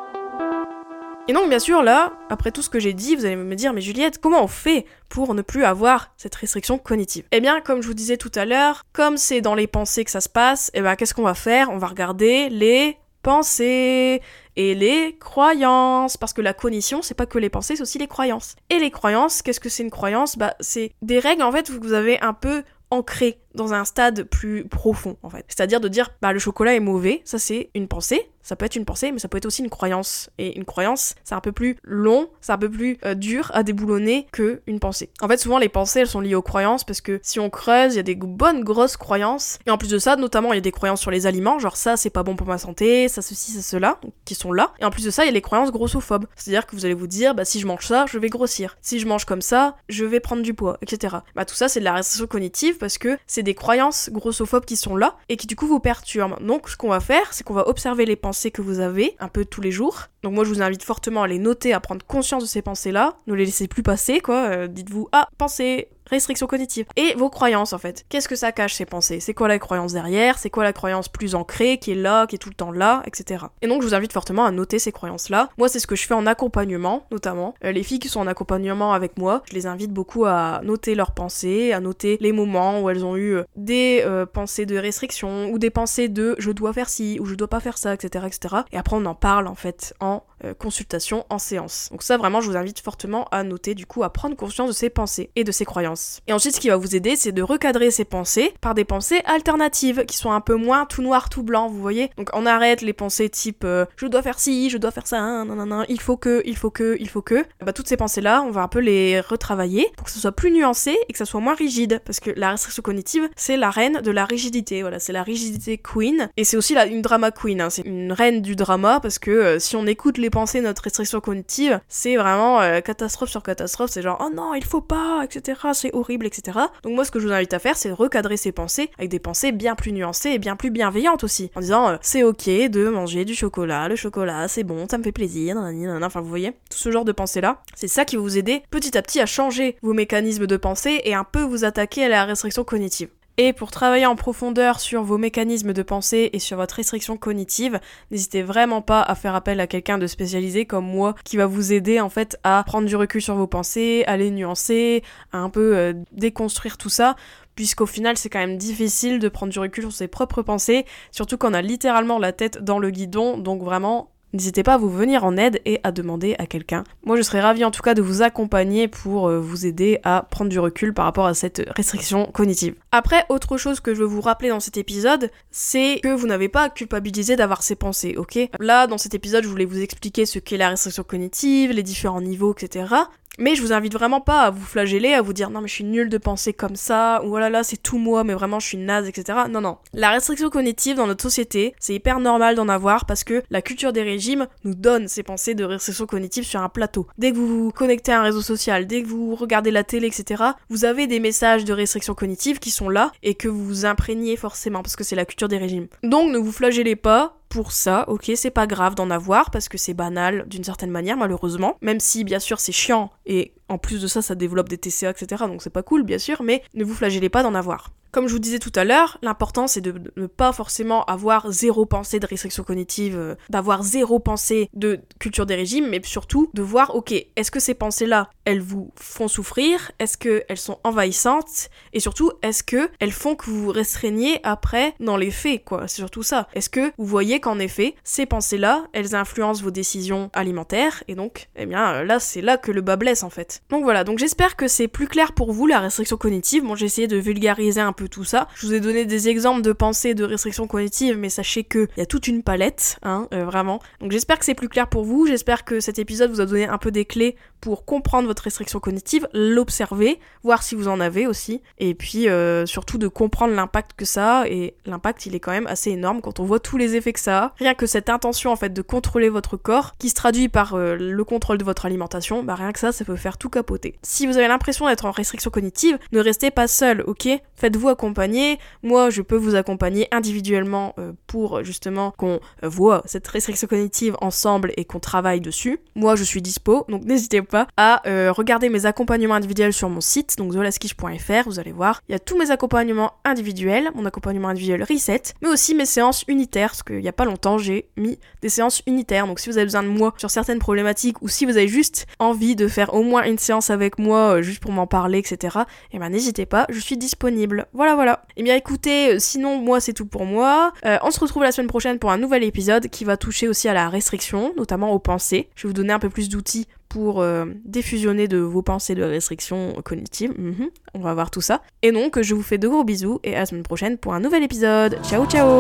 Et 1.27 1.33
donc 1.33 1.49
bien 1.49 1.57
sûr 1.57 1.81
là, 1.81 2.13
après 2.29 2.51
tout 2.51 2.61
ce 2.61 2.69
que 2.69 2.79
j'ai 2.79 2.93
dit, 2.93 3.15
vous 3.15 3.25
allez 3.25 3.35
me 3.35 3.55
dire 3.55 3.73
mais 3.73 3.81
Juliette, 3.81 4.19
comment 4.19 4.43
on 4.43 4.47
fait 4.47 4.85
pour 5.09 5.33
ne 5.33 5.41
plus 5.41 5.63
avoir 5.63 6.13
cette 6.17 6.35
restriction 6.35 6.77
cognitive? 6.77 7.25
Eh 7.31 7.41
bien 7.41 7.61
comme 7.61 7.81
je 7.81 7.87
vous 7.87 7.95
disais 7.95 8.17
tout 8.17 8.31
à 8.35 8.45
l'heure, 8.45 8.83
comme 8.93 9.17
c'est 9.17 9.41
dans 9.41 9.55
les 9.55 9.65
pensées 9.65 10.05
que 10.05 10.11
ça 10.11 10.21
se 10.21 10.29
passe, 10.29 10.69
eh 10.75 10.81
bien 10.81 10.95
qu'est-ce 10.95 11.15
qu'on 11.15 11.23
va 11.23 11.33
faire? 11.33 11.71
On 11.71 11.79
va 11.79 11.87
regarder 11.87 12.49
les 12.49 12.97
pensées 13.23 14.21
et 14.55 14.75
les 14.75 15.17
croyances. 15.17 16.15
Parce 16.15 16.31
que 16.31 16.41
la 16.41 16.53
cognition 16.53 17.01
c'est 17.01 17.15
pas 17.15 17.25
que 17.25 17.39
les 17.39 17.49
pensées, 17.49 17.75
c'est 17.75 17.81
aussi 17.81 17.97
les 17.97 18.07
croyances. 18.07 18.55
Et 18.69 18.77
les 18.77 18.91
croyances, 18.91 19.41
qu'est-ce 19.41 19.59
que 19.59 19.69
c'est 19.69 19.81
une 19.81 19.89
croyance? 19.89 20.37
Bah 20.37 20.53
c'est 20.59 20.91
des 21.01 21.17
règles 21.17 21.41
en 21.41 21.51
fait 21.51 21.71
vous 21.71 21.93
avez 21.93 22.21
un 22.21 22.33
peu 22.33 22.61
ancrées 22.91 23.39
dans 23.55 23.73
un 23.73 23.85
stade 23.85 24.23
plus 24.23 24.65
profond 24.67 25.17
en 25.23 25.29
fait. 25.29 25.45
C'est-à-dire 25.47 25.79
de 25.79 25.87
dire 25.87 26.11
bah 26.21 26.33
le 26.33 26.39
chocolat 26.39 26.75
est 26.75 26.79
mauvais, 26.79 27.21
ça 27.25 27.39
c'est 27.39 27.69
une 27.73 27.87
pensée, 27.87 28.29
ça 28.41 28.55
peut 28.55 28.65
être 28.65 28.75
une 28.75 28.85
pensée 28.85 29.11
mais 29.11 29.19
ça 29.19 29.27
peut 29.27 29.37
être 29.37 29.45
aussi 29.45 29.63
une 29.63 29.69
croyance 29.69 30.29
et 30.37 30.55
une 30.57 30.65
croyance 30.65 31.15
c'est 31.23 31.35
un 31.35 31.41
peu 31.41 31.51
plus 31.51 31.77
long, 31.83 32.29
c'est 32.41 32.51
un 32.51 32.57
peu 32.57 32.69
plus 32.69 32.97
euh, 33.05 33.15
dur 33.15 33.51
à 33.53 33.63
déboulonner 33.63 34.27
que 34.31 34.61
une 34.67 34.79
pensée. 34.79 35.09
En 35.21 35.27
fait 35.27 35.37
souvent 35.37 35.57
les 35.57 35.69
pensées 35.69 36.01
elles 36.01 36.07
sont 36.07 36.21
liées 36.21 36.35
aux 36.35 36.41
croyances 36.41 36.83
parce 36.83 37.01
que 37.01 37.19
si 37.23 37.39
on 37.39 37.49
creuse, 37.49 37.93
il 37.93 37.97
y 37.97 37.99
a 37.99 38.03
des 38.03 38.15
bonnes 38.15 38.63
grosses 38.63 38.97
croyances 38.97 39.59
et 39.65 39.71
en 39.71 39.77
plus 39.77 39.89
de 39.89 39.99
ça 39.99 40.15
notamment 40.15 40.53
il 40.53 40.57
y 40.57 40.59
a 40.59 40.61
des 40.61 40.71
croyances 40.71 41.01
sur 41.01 41.11
les 41.11 41.25
aliments, 41.25 41.59
genre 41.59 41.77
ça 41.77 41.97
c'est 41.97 42.09
pas 42.09 42.23
bon 42.23 42.35
pour 42.35 42.47
ma 42.47 42.57
santé, 42.57 43.07
ça 43.07 43.21
ceci, 43.21 43.51
ça 43.51 43.61
cela 43.61 43.99
qui 44.25 44.35
sont 44.35 44.51
là 44.51 44.73
et 44.79 44.85
en 44.85 44.91
plus 44.91 45.05
de 45.05 45.11
ça 45.11 45.23
il 45.23 45.27
y 45.27 45.29
a 45.29 45.33
les 45.33 45.41
croyances 45.41 45.71
grossophobes. 45.71 46.27
C'est-à-dire 46.35 46.65
que 46.65 46.75
vous 46.75 46.85
allez 46.85 46.93
vous 46.93 47.07
dire 47.07 47.33
bah 47.35 47.45
si 47.45 47.59
je 47.59 47.67
mange 47.67 47.85
ça, 47.85 48.05
je 48.07 48.19
vais 48.19 48.29
grossir. 48.29 48.77
Si 48.81 48.99
je 48.99 49.07
mange 49.07 49.25
comme 49.25 49.41
ça, 49.41 49.75
je 49.89 50.05
vais 50.05 50.19
prendre 50.19 50.41
du 50.41 50.53
poids, 50.53 50.77
etc. 50.81 51.17
Bah 51.35 51.45
tout 51.45 51.55
ça 51.55 51.67
c'est 51.67 51.79
de 51.79 51.85
la 51.85 51.93
restriction 51.93 52.27
cognitive 52.27 52.77
parce 52.77 52.97
que 52.97 53.17
c'est 53.27 53.43
des 53.45 53.53
croyances 53.53 54.09
grossophobes 54.11 54.65
qui 54.65 54.75
sont 54.75 54.97
là 54.97 55.15
et 55.29 55.37
qui 55.37 55.47
du 55.47 55.55
coup 55.55 55.67
vous 55.67 55.79
perturbent. 55.79 56.37
Donc 56.41 56.67
ce 56.67 56.75
qu'on 56.75 56.89
va 56.89 56.99
faire, 56.99 57.31
c'est 57.31 57.45
qu'on 57.45 57.53
va 57.53 57.69
observer 57.69 58.05
les 58.05 58.17
pensées 58.17 58.51
que 58.51 58.61
vous 58.61 58.81
avez 58.81 59.15
un 59.19 59.29
peu 59.29 59.45
tous 59.45 59.61
les 59.61 59.71
jours. 59.71 60.07
Donc 60.23 60.33
moi 60.33 60.43
je 60.43 60.49
vous 60.49 60.61
invite 60.61 60.83
fortement 60.83 61.23
à 61.23 61.27
les 61.27 61.39
noter, 61.39 61.71
à 61.71 61.79
prendre 61.79 62.05
conscience 62.05 62.43
de 62.43 62.49
ces 62.49 62.61
pensées-là. 62.61 63.15
Ne 63.27 63.33
les 63.33 63.45
laissez 63.45 63.69
plus 63.69 63.83
passer 63.83 64.19
quoi. 64.19 64.49
Euh, 64.49 64.67
dites-vous 64.67 65.07
ah 65.13 65.29
pensée 65.37 65.87
restriction 66.09 66.47
cognitive. 66.47 66.85
Et 66.95 67.13
vos 67.15 67.29
croyances 67.29 67.73
en 67.73 67.77
fait. 67.77 68.05
Qu'est-ce 68.09 68.27
que 68.27 68.35
ça 68.35 68.51
cache 68.51 68.75
ces 68.75 68.85
pensées? 68.85 69.19
C'est 69.19 69.33
quoi 69.33 69.47
la 69.47 69.59
croyance 69.59 69.93
derrière? 69.93 70.37
C'est 70.37 70.49
quoi 70.49 70.63
la 70.63 70.73
croyance 70.73 71.09
plus 71.09 71.35
ancrée, 71.35 71.77
qui 71.77 71.91
est 71.91 71.95
là, 71.95 72.27
qui 72.27 72.35
est 72.35 72.39
tout 72.39 72.49
le 72.49 72.55
temps 72.55 72.71
là, 72.71 73.03
etc. 73.05 73.45
Et 73.61 73.67
donc 73.67 73.81
je 73.81 73.87
vous 73.87 73.95
invite 73.95 74.13
fortement 74.13 74.45
à 74.45 74.51
noter 74.51 74.79
ces 74.79 74.91
croyances-là. 74.91 75.49
Moi 75.57 75.69
c'est 75.69 75.79
ce 75.79 75.87
que 75.87 75.95
je 75.95 76.05
fais 76.05 76.13
en 76.13 76.25
accompagnement 76.25 77.05
notamment. 77.11 77.55
Euh, 77.63 77.71
les 77.71 77.83
filles 77.83 77.99
qui 77.99 78.09
sont 78.09 78.19
en 78.19 78.27
accompagnement 78.27 78.93
avec 78.93 79.17
moi, 79.17 79.43
je 79.49 79.53
les 79.53 79.67
invite 79.67 79.91
beaucoup 79.91 80.25
à 80.25 80.61
noter 80.63 80.95
leurs 80.95 81.11
pensées, 81.11 81.73
à 81.73 81.79
noter 81.79 82.17
les 82.19 82.31
moments 82.31 82.81
où 82.81 82.89
elles 82.89 83.05
ont 83.05 83.15
eu 83.15 83.35
euh, 83.35 83.43
des 83.55 84.03
euh, 84.05 84.25
pensées 84.25 84.65
de 84.65 84.77
restriction 84.77 85.49
ou 85.49 85.59
des 85.59 85.69
pensées 85.69 86.09
de 86.09 86.35
je 86.37 86.51
dois 86.51 86.73
faire 86.73 86.89
ci 86.89 87.17
ou 87.19 87.25
je 87.25 87.35
dois 87.35 87.47
pas 87.47 87.59
faire 87.59 87.77
ça, 87.77 87.93
etc. 87.93 88.25
etc. 88.27 88.55
Et 88.71 88.77
après 88.77 88.95
on 88.95 89.05
en 89.05 89.15
parle 89.15 89.47
en 89.47 89.55
fait 89.55 89.93
en 89.99 90.23
consultation, 90.53 91.25
en 91.29 91.39
séance. 91.39 91.89
Donc 91.91 92.03
ça 92.03 92.17
vraiment 92.17 92.41
je 92.41 92.49
vous 92.49 92.57
invite 92.57 92.79
fortement 92.79 93.25
à 93.31 93.43
noter 93.43 93.75
du 93.75 93.85
coup 93.85 94.03
à 94.03 94.11
prendre 94.11 94.35
conscience 94.35 94.69
de 94.69 94.75
ces 94.75 94.89
pensées 94.89 95.31
et 95.35 95.43
de 95.43 95.51
ces 95.51 95.65
croyances. 95.65 96.21
Et 96.27 96.33
ensuite 96.33 96.55
ce 96.55 96.59
qui 96.59 96.69
va 96.69 96.77
vous 96.77 96.95
aider 96.95 97.15
c'est 97.15 97.31
de 97.31 97.41
recadrer 97.41 97.91
ces 97.91 98.05
pensées 98.05 98.53
par 98.61 98.73
des 98.73 98.85
pensées 98.85 99.21
alternatives 99.25 100.05
qui 100.05 100.17
sont 100.17 100.31
un 100.31 100.41
peu 100.41 100.55
moins 100.55 100.85
tout 100.85 101.01
noir 101.01 101.29
tout 101.29 101.43
blanc, 101.43 101.67
vous 101.67 101.81
voyez. 101.81 102.09
Donc 102.17 102.29
on 102.33 102.45
arrête 102.45 102.81
les 102.81 102.93
pensées 102.93 103.29
type 103.29 103.65
je 103.95 104.07
dois 104.07 104.21
faire 104.21 104.39
ci, 104.39 104.69
je 104.69 104.77
dois 104.77 104.91
faire 104.91 105.07
ça, 105.07 105.19
hein, 105.19 105.45
il 105.89 106.01
faut 106.01 106.17
que, 106.17 106.41
il 106.45 106.57
faut 106.57 106.69
que, 106.69 106.97
il 106.99 107.09
faut 107.09 107.21
que. 107.21 107.45
Bah 107.61 107.73
toutes 107.73 107.87
ces 107.87 107.97
pensées 107.97 108.21
là, 108.21 108.43
on 108.43 108.51
va 108.51 108.61
un 108.61 108.67
peu 108.67 108.79
les 108.79 109.19
retravailler 109.19 109.87
pour 109.97 110.05
que 110.05 110.11
ce 110.11 110.19
soit 110.19 110.31
plus 110.31 110.51
nuancé 110.51 110.97
et 111.07 111.11
que 111.11 111.17
ça 111.17 111.25
soit 111.25 111.39
moins 111.39 111.55
rigide 111.55 112.01
parce 112.05 112.19
que 112.19 112.31
la 112.35 112.51
restriction 112.51 112.83
cognitive, 112.83 113.29
c'est 113.35 113.57
la 113.57 113.69
reine 113.69 114.01
de 114.01 114.11
la 114.11 114.25
rigidité, 114.25 114.81
voilà, 114.81 114.99
c'est 114.99 115.13
la 115.13 115.23
rigidité 115.23 115.77
queen 115.77 116.29
et 116.37 116.43
c'est 116.43 116.57
aussi 116.57 116.75
une 116.75 117.01
drama 117.01 117.31
queen, 117.31 117.61
hein. 117.61 117.69
c'est 117.69 117.85
une 117.85 118.11
reine 118.11 118.41
du 118.41 118.55
drama 118.55 118.99
parce 118.99 119.19
que 119.19 119.31
euh, 119.31 119.59
si 119.59 119.75
on 119.75 119.85
écoute 119.85 120.17
les 120.17 120.29
de 120.35 120.59
notre 120.59 120.83
restriction 120.83 121.21
cognitive, 121.21 121.79
c'est 121.87 122.17
vraiment 122.17 122.59
euh, 122.59 122.81
catastrophe 122.81 123.29
sur 123.29 123.41
catastrophe, 123.41 123.89
c'est 123.89 124.01
genre 124.01 124.21
oh 124.21 124.29
non, 124.35 124.53
il 124.53 124.65
faut 124.65 124.81
pas, 124.81 125.23
etc., 125.23 125.57
c'est 125.73 125.95
horrible, 125.95 126.25
etc. 126.25 126.59
Donc 126.83 126.93
moi 126.93 127.05
ce 127.05 127.11
que 127.11 127.21
je 127.21 127.27
vous 127.27 127.33
invite 127.33 127.53
à 127.53 127.59
faire, 127.59 127.77
c'est 127.77 127.89
recadrer 127.89 128.35
ces 128.35 128.51
pensées 128.51 128.91
avec 128.97 129.09
des 129.09 129.19
pensées 129.19 129.53
bien 129.53 129.75
plus 129.75 129.93
nuancées 129.93 130.31
et 130.31 130.37
bien 130.37 130.57
plus 130.57 130.71
bienveillantes 130.71 131.23
aussi, 131.23 131.51
en 131.55 131.61
disant 131.61 131.87
euh, 131.87 131.97
c'est 132.01 132.23
ok 132.23 132.47
de 132.47 132.89
manger 132.89 133.23
du 133.23 133.33
chocolat, 133.33 133.87
le 133.87 133.95
chocolat 133.95 134.49
c'est 134.49 134.65
bon, 134.65 134.85
ça 134.91 134.97
me 134.97 135.03
fait 135.03 135.13
plaisir, 135.13 135.55
enfin 136.03 136.19
vous 136.19 136.27
voyez, 136.27 136.51
tout 136.69 136.77
ce 136.77 136.91
genre 136.91 137.05
de 137.05 137.13
pensées 137.13 137.39
là, 137.39 137.61
c'est 137.73 137.87
ça 137.87 138.03
qui 138.03 138.17
vous 138.17 138.37
aider 138.37 138.61
petit 138.71 138.97
à 138.97 139.01
petit 139.01 139.21
à 139.21 139.25
changer 139.25 139.77
vos 139.81 139.93
mécanismes 139.93 140.47
de 140.47 140.57
pensée 140.57 140.99
et 141.05 141.15
un 141.15 141.23
peu 141.23 141.43
vous 141.43 141.63
attaquer 141.63 142.03
à 142.03 142.09
la 142.09 142.25
restriction 142.25 142.65
cognitive. 142.65 143.07
Et 143.37 143.51
pour 143.51 143.69
travailler 143.69 144.05
en 144.05 144.15
profondeur 144.15 144.79
sur 144.79 145.03
vos 145.03 145.17
mécanismes 145.17 145.73
de 145.73 145.83
pensée 145.83 146.29
et 146.31 146.39
sur 146.39 146.55
votre 146.55 146.75
restriction 146.75 147.17
cognitive, 147.17 147.81
n'hésitez 148.09 148.41
vraiment 148.41 148.81
pas 148.81 149.01
à 149.01 149.13
faire 149.13 149.35
appel 149.35 149.59
à 149.59 149.67
quelqu'un 149.67 149.97
de 149.97 150.07
spécialisé 150.07 150.65
comme 150.65 150.85
moi 150.85 151.15
qui 151.25 151.35
va 151.35 151.45
vous 151.45 151.73
aider 151.73 151.99
en 151.99 152.09
fait 152.09 152.39
à 152.45 152.63
prendre 152.65 152.87
du 152.87 152.95
recul 152.95 153.21
sur 153.21 153.35
vos 153.35 153.47
pensées, 153.47 154.05
à 154.07 154.15
les 154.15 154.31
nuancer, 154.31 155.03
à 155.33 155.39
un 155.39 155.49
peu 155.49 155.75
euh, 155.75 155.93
déconstruire 156.13 156.77
tout 156.77 156.89
ça. 156.89 157.17
Puisqu'au 157.55 157.85
final 157.85 158.17
c'est 158.17 158.29
quand 158.29 158.39
même 158.39 158.57
difficile 158.57 159.19
de 159.19 159.27
prendre 159.27 159.51
du 159.51 159.59
recul 159.59 159.83
sur 159.83 159.93
ses 159.93 160.07
propres 160.07 160.41
pensées, 160.41 160.85
surtout 161.11 161.37
quand 161.37 161.51
on 161.51 161.53
a 161.53 161.61
littéralement 161.61 162.19
la 162.19 162.31
tête 162.31 162.63
dans 162.63 162.79
le 162.79 162.89
guidon, 162.89 163.37
donc 163.37 163.63
vraiment 163.63 164.14
N'hésitez 164.35 164.63
pas 164.63 164.73
à 164.73 164.77
vous 164.77 164.89
venir 164.89 165.23
en 165.23 165.37
aide 165.37 165.61
et 165.63 165.79
à 165.83 165.93
demander 165.93 166.35
à 166.39 166.45
quelqu'un. 166.45 166.83
Moi, 167.05 167.15
je 167.15 167.21
serais 167.21 167.39
ravie 167.39 167.63
en 167.63 167.71
tout 167.71 167.81
cas 167.81 167.93
de 167.93 168.01
vous 168.01 168.21
accompagner 168.21 168.89
pour 168.89 169.29
euh, 169.29 169.39
vous 169.39 169.65
aider 169.65 170.01
à 170.03 170.27
prendre 170.29 170.49
du 170.49 170.59
recul 170.59 170.93
par 170.93 171.05
rapport 171.05 171.25
à 171.25 171.33
cette 171.33 171.63
restriction 171.77 172.25
cognitive. 172.25 172.75
Après, 172.91 173.23
autre 173.29 173.55
chose 173.55 173.79
que 173.79 173.95
je 173.95 174.01
veux 174.01 174.05
vous 174.05 174.19
rappeler 174.19 174.49
dans 174.49 174.59
cet 174.59 174.75
épisode, 174.75 175.31
c'est 175.51 176.01
que 176.03 176.13
vous 176.13 176.27
n'avez 176.27 176.49
pas 176.49 176.63
à 176.63 176.69
culpabiliser 176.69 177.37
d'avoir 177.37 177.63
ces 177.63 177.75
pensées, 177.75 178.15
ok? 178.17 178.37
Là, 178.59 178.87
dans 178.87 178.97
cet 178.97 179.13
épisode, 179.13 179.45
je 179.45 179.47
voulais 179.47 179.63
vous 179.63 179.79
expliquer 179.79 180.25
ce 180.25 180.39
qu'est 180.39 180.57
la 180.57 180.67
restriction 180.67 181.03
cognitive, 181.03 181.71
les 181.71 181.83
différents 181.83 182.19
niveaux, 182.19 182.53
etc. 182.53 182.93
Mais 183.39 183.55
je 183.55 183.61
vous 183.61 183.73
invite 183.73 183.93
vraiment 183.93 184.21
pas 184.21 184.43
à 184.43 184.49
vous 184.49 184.63
flageller, 184.63 185.13
à 185.13 185.21
vous 185.21 185.33
dire 185.33 185.49
non 185.49 185.61
mais 185.61 185.67
je 185.67 185.73
suis 185.73 185.83
nulle 185.83 186.09
de 186.09 186.17
penser 186.17 186.53
comme 186.53 186.75
ça, 186.75 187.21
ou 187.23 187.35
oh 187.35 187.39
là 187.39 187.63
c'est 187.63 187.81
tout 187.81 187.97
moi, 187.97 188.23
mais 188.23 188.33
vraiment 188.33 188.59
je 188.59 188.67
suis 188.67 188.77
naze, 188.77 189.07
etc. 189.07 189.39
Non 189.49 189.61
non. 189.61 189.77
La 189.93 190.11
restriction 190.11 190.49
cognitive 190.49 190.97
dans 190.97 191.07
notre 191.07 191.23
société, 191.23 191.75
c'est 191.79 191.93
hyper 191.93 192.19
normal 192.19 192.55
d'en 192.55 192.69
avoir 192.69 193.05
parce 193.05 193.23
que 193.23 193.43
la 193.49 193.61
culture 193.61 193.93
des 193.93 194.03
régimes 194.03 194.47
nous 194.63 194.75
donne 194.75 195.07
ces 195.07 195.23
pensées 195.23 195.55
de 195.55 195.63
restriction 195.63 196.05
cognitive 196.05 196.43
sur 196.43 196.61
un 196.61 196.69
plateau. 196.69 197.07
Dès 197.17 197.31
que 197.31 197.37
vous 197.37 197.65
vous 197.65 197.71
connectez 197.71 198.11
à 198.11 198.19
un 198.19 198.23
réseau 198.23 198.41
social, 198.41 198.87
dès 198.87 199.03
que 199.03 199.07
vous 199.07 199.35
regardez 199.35 199.71
la 199.71 199.83
télé, 199.83 200.07
etc., 200.07 200.43
vous 200.69 200.85
avez 200.85 201.07
des 201.07 201.19
messages 201.19 201.65
de 201.65 201.73
restriction 201.73 202.13
cognitive 202.13 202.59
qui 202.59 202.71
sont 202.71 202.89
là 202.89 203.11
et 203.23 203.35
que 203.35 203.47
vous 203.47 203.63
vous 203.65 203.85
imprégnez 203.85 204.37
forcément 204.37 204.81
parce 204.81 204.95
que 204.95 205.03
c'est 205.03 205.15
la 205.15 205.25
culture 205.25 205.47
des 205.47 205.57
régimes. 205.57 205.87
Donc 206.03 206.31
ne 206.31 206.37
vous 206.37 206.51
flagellez 206.51 206.95
pas, 206.95 207.37
pour 207.55 207.71
ça, 207.71 208.03
ok, 208.09 208.33
c'est 208.35 208.51
pas 208.51 208.67
grave 208.67 208.95
d'en 208.95 209.09
avoir 209.09 209.49
parce 209.49 209.69
que 209.69 209.77
c'est 209.77 209.93
banal 209.93 210.45
d'une 210.49 210.65
certaine 210.65 210.91
manière, 210.91 211.15
malheureusement. 211.15 211.77
Même 211.79 212.01
si, 212.01 212.25
bien 212.25 212.39
sûr, 212.39 212.59
c'est 212.59 212.73
chiant 212.73 213.11
et 213.25 213.53
en 213.69 213.77
plus 213.77 214.01
de 214.01 214.07
ça, 214.07 214.21
ça 214.21 214.35
développe 214.35 214.67
des 214.67 214.77
TCA, 214.77 215.11
etc. 215.11 215.45
Donc 215.47 215.61
c'est 215.61 215.69
pas 215.69 215.81
cool, 215.81 216.03
bien 216.03 216.17
sûr, 216.17 216.43
mais 216.43 216.63
ne 216.73 216.83
vous 216.83 216.93
flagellez 216.93 217.29
pas 217.29 217.43
d'en 217.43 217.55
avoir. 217.55 217.91
Comme 218.15 218.29
je 218.29 218.31
vous 218.31 218.39
disais 218.39 218.59
tout 218.59 218.71
à 218.75 218.85
l'heure, 218.85 219.17
l'important 219.23 219.67
c'est 219.67 219.81
de 219.81 219.93
ne 220.15 220.27
pas 220.27 220.53
forcément 220.53 221.03
avoir 221.03 221.51
zéro 221.51 221.85
pensée 221.85 222.17
de 222.21 222.25
restriction 222.25 222.63
cognitive, 222.63 223.17
euh, 223.17 223.35
d'avoir 223.49 223.83
zéro 223.83 224.19
pensée 224.19 224.69
de 224.73 225.01
culture 225.19 225.45
des 225.45 225.55
régimes, 225.55 225.89
mais 225.89 225.99
surtout 226.01 226.49
de 226.53 226.61
voir, 226.61 226.95
ok, 226.95 227.11
est-ce 227.11 227.51
que 227.51 227.59
ces 227.59 227.73
pensées-là, 227.73 228.29
elles 228.45 228.61
vous 228.61 228.89
font 228.95 229.27
souffrir? 229.27 229.91
Est-ce 229.99 230.17
qu'elles 230.17 230.57
sont 230.57 230.79
envahissantes? 230.85 231.67
Et 231.91 231.99
surtout, 231.99 232.31
est-ce 232.41 232.63
qu'elles 232.63 233.11
font 233.11 233.35
que 233.35 233.49
vous 233.49 233.65
vous 233.65 233.71
restreignez 233.73 234.39
après 234.43 234.93
dans 235.01 235.17
les 235.17 235.29
faits, 235.29 235.65
quoi? 235.65 235.89
C'est 235.89 235.97
surtout 235.97 236.23
ça. 236.23 236.47
Est-ce 236.53 236.69
que 236.69 236.93
vous 236.97 237.05
voyez 237.05 237.41
qu'en 237.41 237.59
effet, 237.59 237.95
ces 238.05 238.25
pensées-là, 238.25 238.85
elles 238.93 239.13
influencent 239.13 239.61
vos 239.61 239.71
décisions 239.71 240.29
alimentaires, 240.31 241.03
et 241.09 241.15
donc, 241.15 241.49
eh 241.57 241.65
bien, 241.65 242.01
là, 242.03 242.21
c'est 242.21 242.41
là 242.41 242.55
que 242.55 242.71
le 242.71 242.79
bas 242.79 242.95
blesse 242.95 243.23
en 243.23 243.29
fait. 243.29 243.61
Donc 243.69 243.83
voilà, 243.83 244.05
donc 244.05 244.19
j'espère 244.19 244.55
que 244.55 244.69
c'est 244.69 244.87
plus 244.87 245.09
clair 245.09 245.33
pour 245.33 245.51
vous 245.51 245.67
la 245.67 245.81
restriction 245.81 246.15
cognitive. 246.15 246.63
Bon, 246.63 246.75
j'ai 246.75 246.85
essayé 246.85 247.09
de 247.09 247.17
vulgariser 247.17 247.81
un 247.81 247.91
peu 247.91 248.04
tout 248.07 248.23
ça. 248.23 248.47
Je 248.55 248.67
vous 248.67 248.73
ai 248.73 248.79
donné 248.79 249.05
des 249.05 249.29
exemples 249.29 249.61
de 249.61 249.71
pensées 249.71 250.13
de 250.13 250.23
restrictions 250.23 250.67
cognitives, 250.67 251.17
mais 251.17 251.29
sachez 251.29 251.63
que 251.63 251.87
il 251.95 251.99
y 251.99 252.03
a 252.03 252.05
toute 252.05 252.27
une 252.27 252.43
palette, 252.43 252.97
hein, 253.03 253.27
euh, 253.33 253.45
vraiment. 253.45 253.79
Donc 253.99 254.11
j'espère 254.11 254.39
que 254.39 254.45
c'est 254.45 254.55
plus 254.55 254.69
clair 254.69 254.87
pour 254.87 255.03
vous. 255.03 255.27
J'espère 255.27 255.65
que 255.65 255.79
cet 255.79 255.99
épisode 255.99 256.31
vous 256.31 256.41
a 256.41 256.45
donné 256.45 256.67
un 256.67 256.77
peu 256.77 256.91
des 256.91 257.05
clés 257.05 257.35
pour 257.61 257.85
comprendre 257.85 258.27
votre 258.27 258.43
restriction 258.43 258.79
cognitive, 258.79 259.27
l'observer, 259.33 260.19
voir 260.43 260.61
si 260.61 260.75
vous 260.75 260.87
en 260.87 260.99
avez 260.99 261.25
aussi, 261.25 261.61
et 261.79 261.95
puis 261.95 262.29
euh, 262.29 262.65
surtout 262.65 262.97
de 262.97 263.07
comprendre 263.07 263.55
l'impact 263.55 263.93
que 263.97 264.05
ça 264.05 264.41
a. 264.41 264.47
Et 264.47 264.75
l'impact, 264.85 265.25
il 265.25 265.35
est 265.35 265.39
quand 265.39 265.51
même 265.51 265.67
assez 265.67 265.89
énorme 265.91 266.21
quand 266.21 266.39
on 266.39 266.45
voit 266.45 266.59
tous 266.59 266.77
les 266.77 266.95
effets 266.95 267.13
que 267.13 267.19
ça 267.19 267.43
a. 267.43 267.53
Rien 267.57 267.73
que 267.73 267.87
cette 267.87 268.09
intention 268.09 268.51
en 268.51 268.55
fait 268.55 268.69
de 268.69 268.81
contrôler 268.81 269.29
votre 269.29 269.57
corps, 269.57 269.93
qui 269.97 270.09
se 270.09 270.15
traduit 270.15 270.47
par 270.49 270.75
euh, 270.75 270.95
le 270.95 271.23
contrôle 271.23 271.57
de 271.57 271.63
votre 271.63 271.85
alimentation, 271.85 272.43
bah 272.43 272.55
rien 272.55 272.71
que 272.71 272.79
ça, 272.79 272.91
ça 272.91 273.03
peut 273.03 273.15
faire 273.15 273.37
tout 273.37 273.49
capoter. 273.49 273.95
Si 274.03 274.27
vous 274.27 274.37
avez 274.37 274.47
l'impression 274.47 274.87
d'être 274.87 275.05
en 275.05 275.11
restriction 275.11 275.49
cognitive, 275.49 275.97
ne 276.11 276.19
restez 276.19 276.51
pas 276.51 276.67
seul, 276.67 277.03
ok? 277.07 277.27
Faites-vous 277.55 277.89
accompagner. 277.95 278.59
Moi, 278.83 279.09
je 279.09 279.21
peux 279.21 279.37
vous 279.37 279.55
accompagner 279.55 280.07
individuellement 280.11 280.93
euh, 280.99 281.13
pour 281.27 281.63
justement 281.63 282.11
qu'on 282.11 282.39
euh, 282.63 282.67
voit 282.69 283.01
cette 283.05 283.27
restriction 283.27 283.67
cognitive 283.67 284.17
ensemble 284.19 284.73
et 284.75 284.83
qu'on 284.83 284.99
travaille 284.99 285.39
dessus. 285.39 285.79
Moi, 285.95 286.15
je 286.15 286.23
suis 286.23 286.41
dispo, 286.41 286.85
donc 286.89 287.03
n'hésitez 287.05 287.41
pas 287.41 287.67
à 287.77 288.07
euh, 288.07 288.31
regarder 288.31 288.69
mes 288.69 288.85
accompagnements 288.85 289.35
individuels 289.35 289.73
sur 289.73 289.89
mon 289.89 290.01
site, 290.01 290.37
donc 290.37 290.51
zolaskish.fr. 290.51 291.43
Vous 291.45 291.59
allez 291.59 291.71
voir, 291.71 292.01
il 292.09 292.11
y 292.11 292.15
a 292.15 292.19
tous 292.19 292.37
mes 292.37 292.51
accompagnements 292.51 293.13
individuels, 293.23 293.91
mon 293.95 294.05
accompagnement 294.05 294.49
individuel 294.49 294.83
reset, 294.83 295.23
mais 295.41 295.49
aussi 295.49 295.73
mes 295.73 295.85
séances 295.85 296.25
unitaires, 296.27 296.71
parce 296.71 296.83
qu'il 296.83 296.99
n'y 296.99 297.07
a 297.07 297.13
pas 297.13 297.25
longtemps, 297.25 297.57
j'ai 297.57 297.87
mis 297.95 298.19
des 298.41 298.49
séances 298.49 298.81
unitaires. 298.87 299.25
Donc 299.25 299.39
si 299.39 299.49
vous 299.49 299.57
avez 299.57 299.65
besoin 299.65 299.83
de 299.83 299.87
moi 299.87 300.13
sur 300.17 300.29
certaines 300.29 300.59
problématiques 300.59 301.21
ou 301.21 301.29
si 301.29 301.45
vous 301.45 301.55
avez 301.55 301.69
juste 301.69 302.05
envie 302.19 302.57
de 302.57 302.67
faire 302.67 302.93
au 302.93 303.03
moins 303.03 303.23
une 303.23 303.37
séance 303.37 303.69
avec 303.69 303.97
moi, 303.97 304.41
juste 304.41 304.61
pour 304.61 304.73
m'en 304.73 304.87
parler, 304.87 305.19
etc., 305.19 305.59
et 305.91 305.95
eh 305.95 305.99
ben 305.99 306.09
n'hésitez 306.09 306.45
pas, 306.45 306.65
je 306.69 306.79
suis 306.79 306.97
disponible. 306.97 307.67
Voilà, 307.73 307.84
voilà. 307.93 308.23
Et 308.29 308.39
eh 308.39 308.43
bien 308.43 308.55
écoutez, 308.55 309.13
euh, 309.13 309.19
sinon 309.19 309.57
moi 309.57 309.79
c'est 309.79 309.93
tout 309.93 310.07
pour 310.07 310.25
moi. 310.25 310.73
Euh, 310.85 310.97
on 311.03 311.11
se 311.11 311.19
retrouve 311.19 311.43
la 311.43 311.51
semaine 311.51 311.67
prochaine 311.67 311.99
pour 311.99 312.11
un 312.11 312.17
nouvel 312.17 312.43
épisode 312.43 312.87
qui 312.87 313.03
va 313.05 313.17
toucher 313.17 313.47
aussi 313.47 313.67
à 313.67 313.73
la 313.73 313.89
restriction, 313.89 314.53
notamment 314.57 314.91
aux 314.91 314.99
pensées. 314.99 315.49
Je 315.55 315.63
vais 315.63 315.69
vous 315.69 315.73
donner 315.73 315.93
un 315.93 315.99
peu 315.99 316.09
plus 316.09 316.29
d'outils 316.29 316.67
pour 316.89 317.21
euh, 317.21 317.45
défusionner 317.65 318.27
de 318.27 318.37
vos 318.37 318.63
pensées 318.63 318.95
de 318.95 319.03
restriction 319.03 319.73
cognitive. 319.83 320.33
Mhm. 320.37 320.69
on 320.95 320.99
va 320.99 321.13
voir 321.13 321.29
tout 321.29 321.41
ça. 321.41 321.61
Et 321.83 321.91
donc 321.91 322.19
je 322.19 322.33
vous 322.33 322.41
fais 322.41 322.57
de 322.57 322.67
gros 322.67 322.83
bisous 322.83 323.19
et 323.23 323.35
à 323.35 323.39
la 323.39 323.45
semaine 323.45 323.63
prochaine 323.63 323.97
pour 323.97 324.13
un 324.13 324.19
nouvel 324.19 324.41
épisode. 324.41 324.97
Ciao 325.03 325.25
ciao 325.27 325.59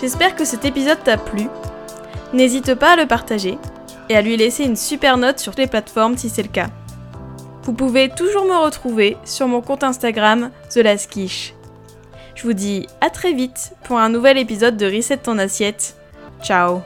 J'espère 0.00 0.36
que 0.36 0.44
cet 0.44 0.64
épisode 0.64 1.02
t'a 1.02 1.16
plu. 1.16 1.48
N'hésite 2.32 2.74
pas 2.74 2.92
à 2.92 2.96
le 2.96 3.06
partager 3.06 3.58
et 4.08 4.16
à 4.16 4.22
lui 4.22 4.36
laisser 4.36 4.64
une 4.64 4.76
super 4.76 5.16
note 5.16 5.38
sur 5.40 5.54
les 5.56 5.66
plateformes 5.66 6.16
si 6.16 6.28
c'est 6.28 6.42
le 6.42 6.48
cas. 6.48 6.68
Vous 7.68 7.74
pouvez 7.74 8.08
toujours 8.08 8.46
me 8.46 8.64
retrouver 8.64 9.18
sur 9.26 9.46
mon 9.46 9.60
compte 9.60 9.84
Instagram 9.84 10.50
TheLaskish. 10.70 11.52
Je 12.34 12.44
vous 12.44 12.54
dis 12.54 12.86
à 13.02 13.10
très 13.10 13.34
vite 13.34 13.74
pour 13.84 13.98
un 13.98 14.08
nouvel 14.08 14.38
épisode 14.38 14.78
de 14.78 14.86
Reset 14.86 15.18
ton 15.18 15.36
assiette. 15.36 15.94
Ciao 16.42 16.80